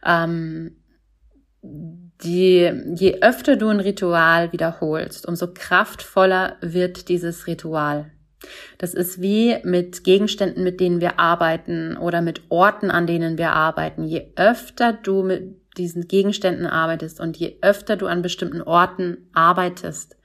ähm, 0.04 0.76
die, 1.62 2.72
je 2.94 3.18
öfter 3.20 3.56
du 3.56 3.68
ein 3.68 3.80
Ritual 3.80 4.52
wiederholst, 4.52 5.26
umso 5.26 5.52
kraftvoller 5.52 6.56
wird 6.60 7.08
dieses 7.08 7.46
Ritual. 7.46 8.10
Das 8.78 8.94
ist 8.94 9.20
wie 9.20 9.56
mit 9.64 10.04
Gegenständen, 10.04 10.62
mit 10.62 10.80
denen 10.80 11.00
wir 11.00 11.18
arbeiten 11.18 11.96
oder 11.96 12.22
mit 12.22 12.42
Orten, 12.48 12.90
an 12.90 13.06
denen 13.06 13.38
wir 13.38 13.52
arbeiten. 13.52 14.04
Je 14.04 14.32
öfter 14.36 14.92
du 14.92 15.22
mit 15.22 15.56
diesen 15.76 16.08
Gegenständen 16.08 16.66
arbeitest 16.66 17.20
und 17.20 17.36
je 17.36 17.58
öfter 17.60 17.96
du 17.96 18.06
an 18.06 18.22
bestimmten 18.22 18.62
Orten 18.62 19.28
arbeitest, 19.34 20.16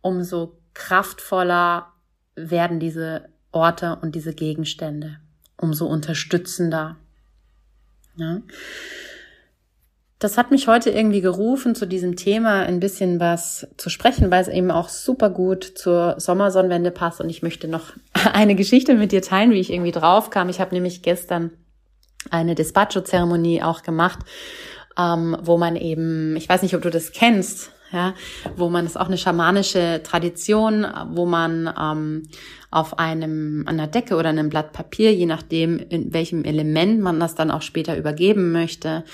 umso 0.00 0.58
kraftvoller 0.74 1.86
werden 2.34 2.80
diese 2.80 3.28
Orte 3.52 3.98
und 4.02 4.14
diese 4.14 4.34
Gegenstände 4.34 5.18
umso 5.62 5.86
unterstützender. 5.86 6.96
Ja. 8.16 8.42
Das 10.18 10.38
hat 10.38 10.52
mich 10.52 10.68
heute 10.68 10.90
irgendwie 10.90 11.20
gerufen, 11.20 11.74
zu 11.74 11.84
diesem 11.84 12.14
Thema 12.14 12.60
ein 12.60 12.78
bisschen 12.78 13.18
was 13.18 13.66
zu 13.76 13.90
sprechen, 13.90 14.30
weil 14.30 14.42
es 14.42 14.48
eben 14.48 14.70
auch 14.70 14.88
super 14.88 15.30
gut 15.30 15.64
zur 15.64 16.14
Sommersonnenwende 16.18 16.92
passt. 16.92 17.20
Und 17.20 17.28
ich 17.28 17.42
möchte 17.42 17.66
noch 17.66 17.92
eine 18.32 18.54
Geschichte 18.54 18.94
mit 18.94 19.10
dir 19.10 19.22
teilen, 19.22 19.50
wie 19.50 19.60
ich 19.60 19.72
irgendwie 19.72 19.90
drauf 19.90 20.30
kam. 20.30 20.48
Ich 20.48 20.60
habe 20.60 20.74
nämlich 20.74 21.02
gestern 21.02 21.50
eine 22.30 22.54
Despacho-Zeremonie 22.54 23.62
auch 23.62 23.82
gemacht, 23.82 24.20
ähm, 24.96 25.36
wo 25.42 25.58
man 25.58 25.74
eben, 25.74 26.36
ich 26.36 26.48
weiß 26.48 26.62
nicht, 26.62 26.76
ob 26.76 26.82
du 26.82 26.90
das 26.90 27.10
kennst, 27.10 27.71
ja, 27.92 28.14
wo 28.56 28.68
man 28.68 28.84
das 28.84 28.92
ist 28.92 29.00
auch 29.00 29.06
eine 29.06 29.18
schamanische 29.18 30.00
Tradition, 30.02 30.86
wo 31.10 31.26
man 31.26 31.72
ähm, 31.78 32.22
auf 32.70 32.98
einem 32.98 33.64
an 33.66 33.76
der 33.76 33.86
Decke 33.86 34.16
oder 34.16 34.30
einem 34.30 34.48
Blatt 34.48 34.72
Papier, 34.72 35.14
je 35.14 35.26
nachdem 35.26 35.78
in 35.78 36.12
welchem 36.12 36.44
Element 36.44 37.00
man 37.00 37.20
das 37.20 37.34
dann 37.34 37.50
auch 37.50 37.62
später 37.62 37.96
übergeben 37.96 38.52
möchte, 38.52 39.04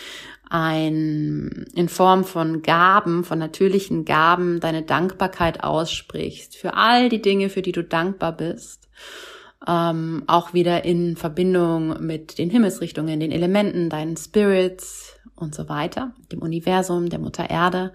ein 0.50 1.66
in 1.74 1.88
Form 1.88 2.24
von 2.24 2.62
Gaben, 2.62 3.24
von 3.24 3.38
natürlichen 3.38 4.04
Gaben 4.04 4.60
deine 4.60 4.82
Dankbarkeit 4.82 5.62
aussprichst 5.62 6.56
für 6.56 6.74
all 6.74 7.08
die 7.08 7.20
Dinge, 7.20 7.50
für 7.50 7.62
die 7.62 7.72
du 7.72 7.84
dankbar 7.84 8.36
bist. 8.36 8.88
Ähm, 9.66 10.22
auch 10.28 10.54
wieder 10.54 10.84
in 10.84 11.16
Verbindung 11.16 12.06
mit 12.06 12.38
den 12.38 12.48
Himmelsrichtungen, 12.48 13.18
den 13.18 13.32
Elementen, 13.32 13.90
deinen 13.90 14.16
Spirits 14.16 15.18
und 15.34 15.54
so 15.54 15.68
weiter, 15.68 16.12
dem 16.32 16.40
Universum, 16.40 17.08
der 17.08 17.18
Mutter 17.18 17.50
Erde. 17.50 17.92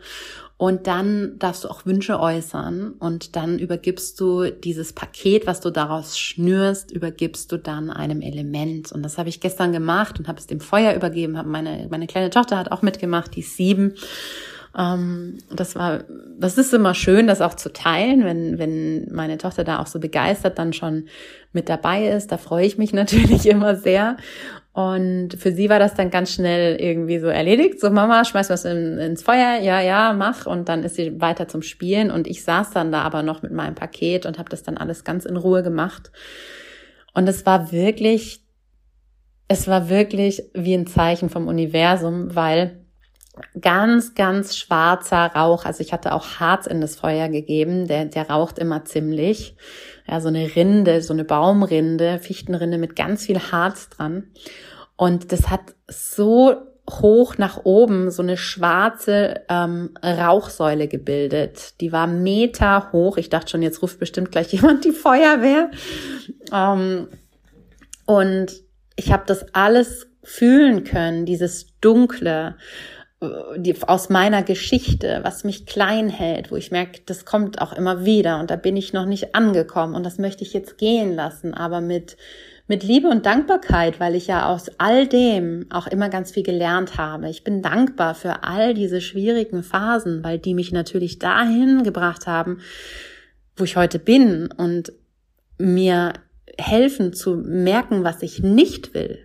Und 0.58 0.88
dann 0.88 1.39
darfst 1.39 1.63
du 1.63 1.68
auch 1.68 1.86
Wünsche 1.86 2.20
äußern 2.20 2.94
und 3.00 3.36
dann 3.36 3.58
übergibst 3.58 4.20
du 4.20 4.52
dieses 4.52 4.94
Paket, 4.94 5.48
was 5.48 5.62
du 5.62 5.72
daraus 5.72 6.18
schnürst, 6.18 6.92
übergibst 6.92 7.52
du 7.52 7.58
dann 7.58 7.89
einem 7.89 8.22
Element. 8.22 8.92
Und 8.92 9.04
das 9.04 9.18
habe 9.18 9.30
ich 9.30 9.42
gestern 9.42 9.74
gemacht 9.74 10.20
und 10.20 10.28
habe 10.28 10.39
es 10.39 10.48
dem 10.48 10.60
Feuer 10.60 10.94
übergeben. 10.94 11.38
Habe 11.38 11.50
meine 11.50 11.88
meine 11.89 12.08
kleine 12.08 12.30
Tochter 12.30 12.58
hat 12.58 12.72
auch 12.72 12.82
mitgemacht, 12.84 13.36
die 13.36 13.42
ist 13.42 13.58
sieben. 13.58 13.96
Ähm, 14.78 15.39
das 15.50 15.76
war, 15.76 16.04
das 16.39 16.58
ist 16.58 16.74
immer 16.74 16.94
schön, 16.94 17.28
das 17.28 17.42
auch 17.42 17.56
zu 17.56 17.74
teilen, 17.74 18.24
wenn 18.24 18.58
wenn 18.58 19.12
meine 19.12 19.38
Tochter 19.39 19.63
da 19.63 19.80
auch 19.80 19.88
so 19.88 20.00
begeistert 20.00 20.60
dann 20.60 20.72
schon 20.72 21.08
mit 21.52 21.68
dabei 21.68 22.08
ist. 22.08 22.32
Da 22.32 22.38
freue 22.38 22.66
ich 22.66 22.78
mich 22.78 22.94
natürlich 22.94 23.48
immer 23.48 23.76
sehr. 23.76 24.18
Und 24.73 25.36
für 25.38 25.51
sie 25.51 25.69
war 25.69 25.77
das 25.77 25.93
dann 25.93 26.09
ganz 26.09 26.33
schnell 26.33 26.81
irgendwie 26.81 27.19
so 27.19 27.27
erledigt. 27.27 27.79
So, 27.79 27.91
Mama, 27.91 28.25
schmeiß 28.25 28.49
was 28.49 28.65
in, 28.65 28.97
ins 28.97 29.21
Feuer, 29.21 29.59
ja, 29.62 29.79
ja, 29.81 30.13
mach. 30.13 30.47
Und 30.47 30.67
dann 30.67 30.83
ist 30.83 30.95
sie 30.95 31.21
weiter 31.21 31.47
zum 31.47 31.62
Spielen. 31.62 32.09
Und 32.09 32.25
ich 32.25 32.43
saß 32.43 32.71
dann 32.71 32.91
da 32.91 33.03
aber 33.03 33.21
noch 33.21 33.43
mit 33.43 33.51
meinem 33.51 33.75
Paket 33.75 34.25
und 34.25 34.39
habe 34.39 34.49
das 34.49 34.63
dann 34.63 34.77
alles 34.77 35.03
ganz 35.03 35.25
in 35.25 35.38
Ruhe 35.38 35.62
gemacht. 35.62 36.12
Und 37.13 37.29
es 37.29 37.45
war 37.45 37.71
wirklich, 37.71 38.41
es 39.47 39.67
war 39.67 39.89
wirklich 39.89 40.41
wie 40.55 40.73
ein 40.73 40.88
Zeichen 40.88 41.29
vom 41.29 41.47
Universum, 41.47 42.36
weil 42.36 42.83
ganz, 43.62 44.15
ganz 44.15 44.57
schwarzer 44.57 45.27
Rauch, 45.36 45.65
also 45.65 45.81
ich 45.81 45.93
hatte 45.93 46.13
auch 46.13 46.39
Harz 46.39 46.65
in 46.65 46.81
das 46.81 46.95
Feuer 46.95 47.29
gegeben, 47.29 47.88
der, 47.88 48.05
der 48.05 48.29
raucht 48.29 48.57
immer 48.57 48.86
ziemlich. 48.86 49.55
Ja, 50.08 50.20
so 50.22 50.28
eine 50.28 50.56
Rinde, 50.56 51.02
so 51.02 51.13
eine 51.13 51.24
Baumrinde, 51.24 52.20
Fichtenrinde 52.20 52.78
mit 52.78 52.96
ganz 52.96 53.26
viel 53.26 53.39
Harz 53.39 53.89
dran. 53.89 54.26
Und 54.96 55.32
das 55.32 55.50
hat 55.50 55.76
so 55.88 56.56
hoch 56.89 57.38
nach 57.38 57.62
oben 57.63 58.12
so 58.12 58.22
eine 58.22 58.36
schwarze 58.36 59.42
ähm, 59.50 59.92
Rauchsäule 60.04 60.88
gebildet. 60.88 61.80
Die 61.80 61.92
war 61.92 62.08
Meter 62.08 62.92
hoch. 62.92 63.18
Ich 63.18 63.30
dachte 63.30 63.52
schon, 63.52 63.62
jetzt 63.62 63.82
ruft 63.82 64.00
bestimmt 64.00 64.32
gleich 64.32 64.48
jemand 64.54 64.84
die 64.84 64.92
Feuerwehr. 64.92 65.72
Ähm, 66.52 67.08
und 68.06 68.52
ich 68.96 69.12
habe 69.12 69.24
das 69.26 69.46
alles 69.54 70.08
fühlen 70.24 70.84
können, 70.84 71.26
dieses 71.26 71.68
Dunkle 71.80 72.56
die, 73.57 73.75
aus 73.83 74.09
meiner 74.09 74.43
Geschichte, 74.43 75.19
was 75.23 75.43
mich 75.43 75.65
klein 75.65 76.09
hält, 76.09 76.51
wo 76.51 76.55
ich 76.55 76.71
merke, 76.71 77.01
das 77.05 77.25
kommt 77.25 77.62
auch 77.62 77.73
immer 77.73 78.05
wieder 78.05 78.39
und 78.39 78.49
da 78.49 78.55
bin 78.55 78.77
ich 78.77 78.93
noch 78.93 79.05
nicht 79.05 79.36
angekommen 79.36 79.95
und 79.95 80.05
das 80.05 80.17
möchte 80.17 80.43
ich 80.43 80.53
jetzt 80.53 80.77
gehen 80.77 81.15
lassen, 81.15 81.53
aber 81.53 81.81
mit, 81.81 82.17
mit 82.67 82.83
Liebe 82.83 83.07
und 83.07 83.25
Dankbarkeit, 83.25 83.99
weil 83.99 84.15
ich 84.15 84.27
ja 84.27 84.47
aus 84.47 84.71
all 84.77 85.07
dem 85.07 85.65
auch 85.69 85.88
immer 85.88 86.09
ganz 86.09 86.31
viel 86.31 86.43
gelernt 86.43 86.97
habe. 86.97 87.29
Ich 87.29 87.43
bin 87.43 87.62
dankbar 87.62 88.15
für 88.15 88.43
all 88.43 88.73
diese 88.73 89.01
schwierigen 89.01 89.63
Phasen, 89.63 90.23
weil 90.23 90.39
die 90.39 90.53
mich 90.53 90.71
natürlich 90.71 91.19
dahin 91.19 91.83
gebracht 91.83 92.27
haben, 92.27 92.59
wo 93.55 93.63
ich 93.63 93.75
heute 93.75 93.99
bin 93.99 94.49
und 94.51 94.93
mir 95.57 96.13
helfen 96.57 97.13
zu 97.13 97.36
merken, 97.36 98.03
was 98.03 98.21
ich 98.21 98.39
nicht 98.39 98.93
will. 98.93 99.19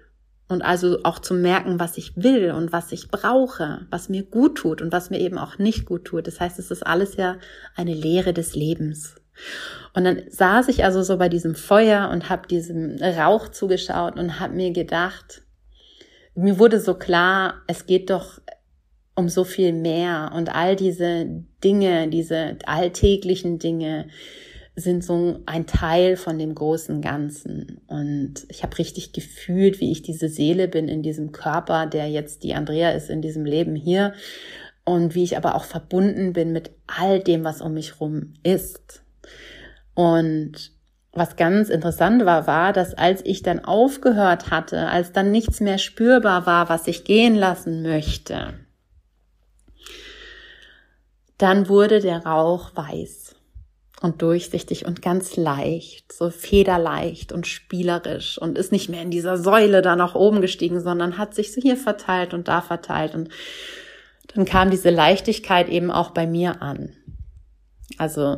Und 0.48 0.62
also 0.62 1.00
auch 1.04 1.18
zu 1.18 1.34
merken, 1.34 1.78
was 1.78 1.98
ich 1.98 2.12
will 2.16 2.52
und 2.52 2.72
was 2.72 2.90
ich 2.92 3.10
brauche, 3.10 3.86
was 3.90 4.08
mir 4.08 4.22
gut 4.22 4.56
tut 4.56 4.80
und 4.80 4.92
was 4.92 5.10
mir 5.10 5.20
eben 5.20 5.36
auch 5.36 5.58
nicht 5.58 5.84
gut 5.84 6.06
tut. 6.06 6.26
Das 6.26 6.40
heißt, 6.40 6.58
es 6.58 6.70
ist 6.70 6.86
alles 6.86 7.16
ja 7.16 7.36
eine 7.76 7.92
Lehre 7.92 8.32
des 8.32 8.54
Lebens. 8.54 9.16
Und 9.94 10.04
dann 10.04 10.22
saß 10.30 10.68
ich 10.68 10.84
also 10.84 11.02
so 11.02 11.18
bei 11.18 11.28
diesem 11.28 11.54
Feuer 11.54 12.08
und 12.10 12.30
habe 12.30 12.48
diesem 12.48 12.96
Rauch 13.00 13.48
zugeschaut 13.48 14.18
und 14.18 14.40
habe 14.40 14.54
mir 14.54 14.72
gedacht, 14.72 15.42
mir 16.34 16.58
wurde 16.58 16.80
so 16.80 16.94
klar, 16.94 17.62
es 17.66 17.86
geht 17.86 18.10
doch 18.10 18.40
um 19.14 19.28
so 19.28 19.42
viel 19.42 19.72
mehr 19.72 20.30
und 20.34 20.54
all 20.54 20.76
diese 20.76 21.26
Dinge, 21.64 22.08
diese 22.08 22.56
alltäglichen 22.64 23.58
Dinge, 23.58 24.08
sind 24.80 25.04
so 25.04 25.40
ein 25.46 25.66
Teil 25.66 26.16
von 26.16 26.38
dem 26.38 26.54
großen 26.54 27.00
Ganzen. 27.00 27.80
Und 27.86 28.46
ich 28.48 28.62
habe 28.62 28.78
richtig 28.78 29.12
gefühlt, 29.12 29.80
wie 29.80 29.90
ich 29.90 30.02
diese 30.02 30.28
Seele 30.28 30.68
bin 30.68 30.88
in 30.88 31.02
diesem 31.02 31.32
Körper, 31.32 31.86
der 31.86 32.08
jetzt 32.08 32.42
die 32.42 32.54
Andrea 32.54 32.90
ist 32.90 33.10
in 33.10 33.22
diesem 33.22 33.44
Leben 33.44 33.74
hier. 33.74 34.14
Und 34.84 35.14
wie 35.14 35.24
ich 35.24 35.36
aber 35.36 35.54
auch 35.54 35.64
verbunden 35.64 36.32
bin 36.32 36.52
mit 36.52 36.70
all 36.86 37.20
dem, 37.20 37.44
was 37.44 37.60
um 37.60 37.74
mich 37.74 38.00
rum 38.00 38.34
ist. 38.42 39.02
Und 39.94 40.72
was 41.12 41.36
ganz 41.36 41.68
interessant 41.68 42.24
war, 42.24 42.46
war, 42.46 42.72
dass 42.72 42.94
als 42.94 43.20
ich 43.24 43.42
dann 43.42 43.64
aufgehört 43.64 44.50
hatte, 44.50 44.88
als 44.88 45.12
dann 45.12 45.30
nichts 45.30 45.60
mehr 45.60 45.78
spürbar 45.78 46.46
war, 46.46 46.68
was 46.68 46.86
ich 46.86 47.04
gehen 47.04 47.34
lassen 47.34 47.82
möchte, 47.82 48.54
dann 51.36 51.68
wurde 51.68 52.00
der 52.00 52.24
Rauch 52.24 52.74
weiß 52.74 53.27
und 54.00 54.22
durchsichtig 54.22 54.86
und 54.86 55.02
ganz 55.02 55.36
leicht, 55.36 56.12
so 56.12 56.30
federleicht 56.30 57.32
und 57.32 57.46
spielerisch 57.46 58.38
und 58.38 58.56
ist 58.56 58.72
nicht 58.72 58.88
mehr 58.88 59.02
in 59.02 59.10
dieser 59.10 59.36
Säule 59.36 59.82
da 59.82 59.96
nach 59.96 60.14
oben 60.14 60.40
gestiegen, 60.40 60.80
sondern 60.80 61.18
hat 61.18 61.34
sich 61.34 61.52
so 61.52 61.60
hier 61.60 61.76
verteilt 61.76 62.34
und 62.34 62.48
da 62.48 62.60
verteilt 62.60 63.14
und 63.14 63.28
dann 64.34 64.44
kam 64.44 64.70
diese 64.70 64.90
Leichtigkeit 64.90 65.68
eben 65.68 65.90
auch 65.90 66.10
bei 66.10 66.26
mir 66.26 66.62
an. 66.62 66.92
Also 67.96 68.36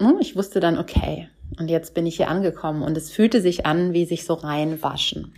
hm, 0.00 0.18
ich 0.20 0.36
wusste 0.36 0.60
dann, 0.60 0.78
okay, 0.78 1.28
und 1.58 1.68
jetzt 1.68 1.94
bin 1.94 2.06
ich 2.06 2.16
hier 2.16 2.28
angekommen 2.28 2.82
und 2.82 2.96
es 2.96 3.10
fühlte 3.10 3.40
sich 3.40 3.66
an, 3.66 3.92
wie 3.92 4.04
sich 4.04 4.24
so 4.24 4.34
reinwaschen. 4.34 5.34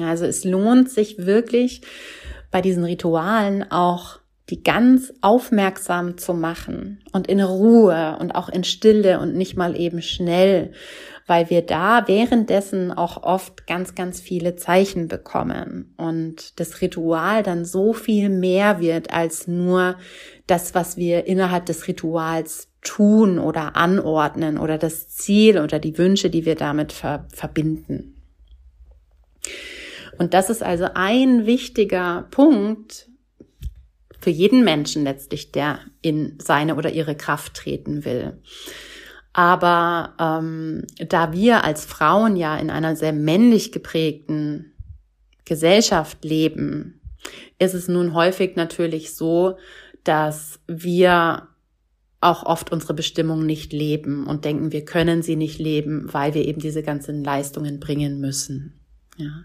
Also 0.00 0.24
es 0.24 0.44
lohnt 0.44 0.90
sich 0.90 1.18
wirklich 1.26 1.82
bei 2.50 2.60
diesen 2.60 2.84
Ritualen 2.84 3.70
auch 3.70 4.18
die 4.50 4.62
ganz 4.62 5.12
aufmerksam 5.20 6.18
zu 6.18 6.34
machen 6.34 7.02
und 7.12 7.28
in 7.28 7.40
Ruhe 7.40 8.16
und 8.20 8.34
auch 8.34 8.48
in 8.48 8.64
Stille 8.64 9.20
und 9.20 9.34
nicht 9.34 9.56
mal 9.56 9.78
eben 9.78 10.02
schnell, 10.02 10.72
weil 11.26 11.48
wir 11.48 11.62
da 11.62 12.08
währenddessen 12.08 12.90
auch 12.90 13.22
oft 13.22 13.66
ganz, 13.66 13.94
ganz 13.94 14.20
viele 14.20 14.56
Zeichen 14.56 15.06
bekommen 15.06 15.94
und 15.96 16.58
das 16.58 16.80
Ritual 16.80 17.42
dann 17.42 17.64
so 17.64 17.92
viel 17.92 18.28
mehr 18.28 18.80
wird 18.80 19.12
als 19.12 19.46
nur 19.46 19.96
das, 20.46 20.74
was 20.74 20.96
wir 20.96 21.26
innerhalb 21.26 21.66
des 21.66 21.86
Rituals 21.86 22.68
tun 22.82 23.38
oder 23.38 23.76
anordnen 23.76 24.58
oder 24.58 24.76
das 24.76 25.08
Ziel 25.08 25.60
oder 25.60 25.78
die 25.78 25.96
Wünsche, 25.98 26.30
die 26.30 26.44
wir 26.44 26.56
damit 26.56 26.92
ver 26.92 27.28
verbinden. 27.32 28.16
Und 30.18 30.34
das 30.34 30.50
ist 30.50 30.62
also 30.62 30.88
ein 30.94 31.46
wichtiger 31.46 32.26
Punkt, 32.30 33.08
für 34.22 34.30
jeden 34.30 34.62
Menschen 34.62 35.02
letztlich, 35.02 35.50
der 35.50 35.80
in 36.00 36.38
seine 36.40 36.76
oder 36.76 36.90
ihre 36.90 37.16
Kraft 37.16 37.54
treten 37.54 38.04
will. 38.04 38.40
Aber 39.32 40.14
ähm, 40.20 40.84
da 41.08 41.32
wir 41.32 41.64
als 41.64 41.84
Frauen 41.84 42.36
ja 42.36 42.56
in 42.56 42.70
einer 42.70 42.94
sehr 42.94 43.12
männlich 43.12 43.72
geprägten 43.72 44.72
Gesellschaft 45.44 46.24
leben, 46.24 47.00
ist 47.58 47.74
es 47.74 47.88
nun 47.88 48.14
häufig 48.14 48.54
natürlich 48.54 49.14
so, 49.14 49.56
dass 50.04 50.60
wir 50.68 51.48
auch 52.20 52.44
oft 52.44 52.70
unsere 52.70 52.94
Bestimmung 52.94 53.44
nicht 53.44 53.72
leben 53.72 54.28
und 54.28 54.44
denken, 54.44 54.70
wir 54.70 54.84
können 54.84 55.22
sie 55.22 55.34
nicht 55.34 55.58
leben, 55.58 56.12
weil 56.12 56.34
wir 56.34 56.46
eben 56.46 56.60
diese 56.60 56.84
ganzen 56.84 57.24
Leistungen 57.24 57.80
bringen 57.80 58.20
müssen. 58.20 58.78
Ja. 59.16 59.44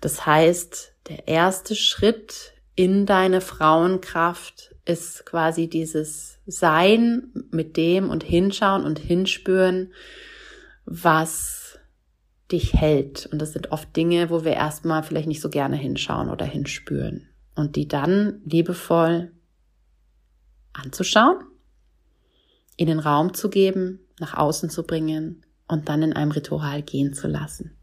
Das 0.00 0.26
heißt, 0.26 0.92
der 1.08 1.28
erste 1.28 1.76
Schritt 1.76 2.55
in 2.76 3.06
deine 3.06 3.40
Frauenkraft 3.40 4.74
ist 4.84 5.26
quasi 5.26 5.68
dieses 5.68 6.38
Sein 6.46 7.32
mit 7.50 7.76
dem 7.76 8.10
und 8.10 8.22
hinschauen 8.22 8.84
und 8.84 8.98
hinspüren, 8.98 9.92
was 10.84 11.78
dich 12.52 12.74
hält. 12.74 13.26
Und 13.26 13.40
das 13.40 13.52
sind 13.52 13.72
oft 13.72 13.96
Dinge, 13.96 14.30
wo 14.30 14.44
wir 14.44 14.52
erstmal 14.52 15.02
vielleicht 15.02 15.26
nicht 15.26 15.40
so 15.40 15.48
gerne 15.48 15.76
hinschauen 15.76 16.30
oder 16.30 16.44
hinspüren. 16.44 17.28
Und 17.54 17.74
die 17.76 17.88
dann 17.88 18.42
liebevoll 18.44 19.32
anzuschauen, 20.74 21.38
in 22.76 22.86
den 22.86 22.98
Raum 22.98 23.32
zu 23.32 23.48
geben, 23.48 24.00
nach 24.20 24.34
außen 24.34 24.68
zu 24.68 24.86
bringen 24.86 25.44
und 25.66 25.88
dann 25.88 26.02
in 26.02 26.12
einem 26.12 26.30
Ritual 26.30 26.82
gehen 26.82 27.14
zu 27.14 27.26
lassen. 27.26 27.76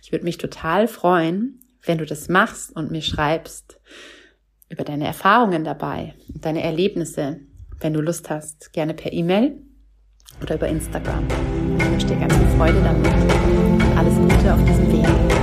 Ich 0.00 0.12
würde 0.12 0.24
mich 0.24 0.38
total 0.38 0.86
freuen, 0.86 1.61
wenn 1.84 1.98
du 1.98 2.06
das 2.06 2.28
machst 2.28 2.74
und 2.74 2.90
mir 2.90 3.02
schreibst 3.02 3.80
über 4.68 4.84
deine 4.84 5.06
Erfahrungen 5.06 5.64
dabei, 5.64 6.14
deine 6.28 6.62
Erlebnisse, 6.62 7.40
wenn 7.80 7.92
du 7.92 8.00
Lust 8.00 8.30
hast, 8.30 8.72
gerne 8.72 8.94
per 8.94 9.12
E-Mail 9.12 9.56
oder 10.40 10.54
über 10.54 10.68
Instagram. 10.68 11.26
Ich 11.78 11.84
wünsche 11.84 12.06
dir 12.06 12.16
ganz 12.16 12.34
viel 12.34 12.48
Freude 12.56 12.80
damit. 12.82 13.12
Alles 13.96 14.14
Gute 14.14 14.54
auf 14.54 14.64
diesem 14.64 14.92
Weg. 14.92 15.41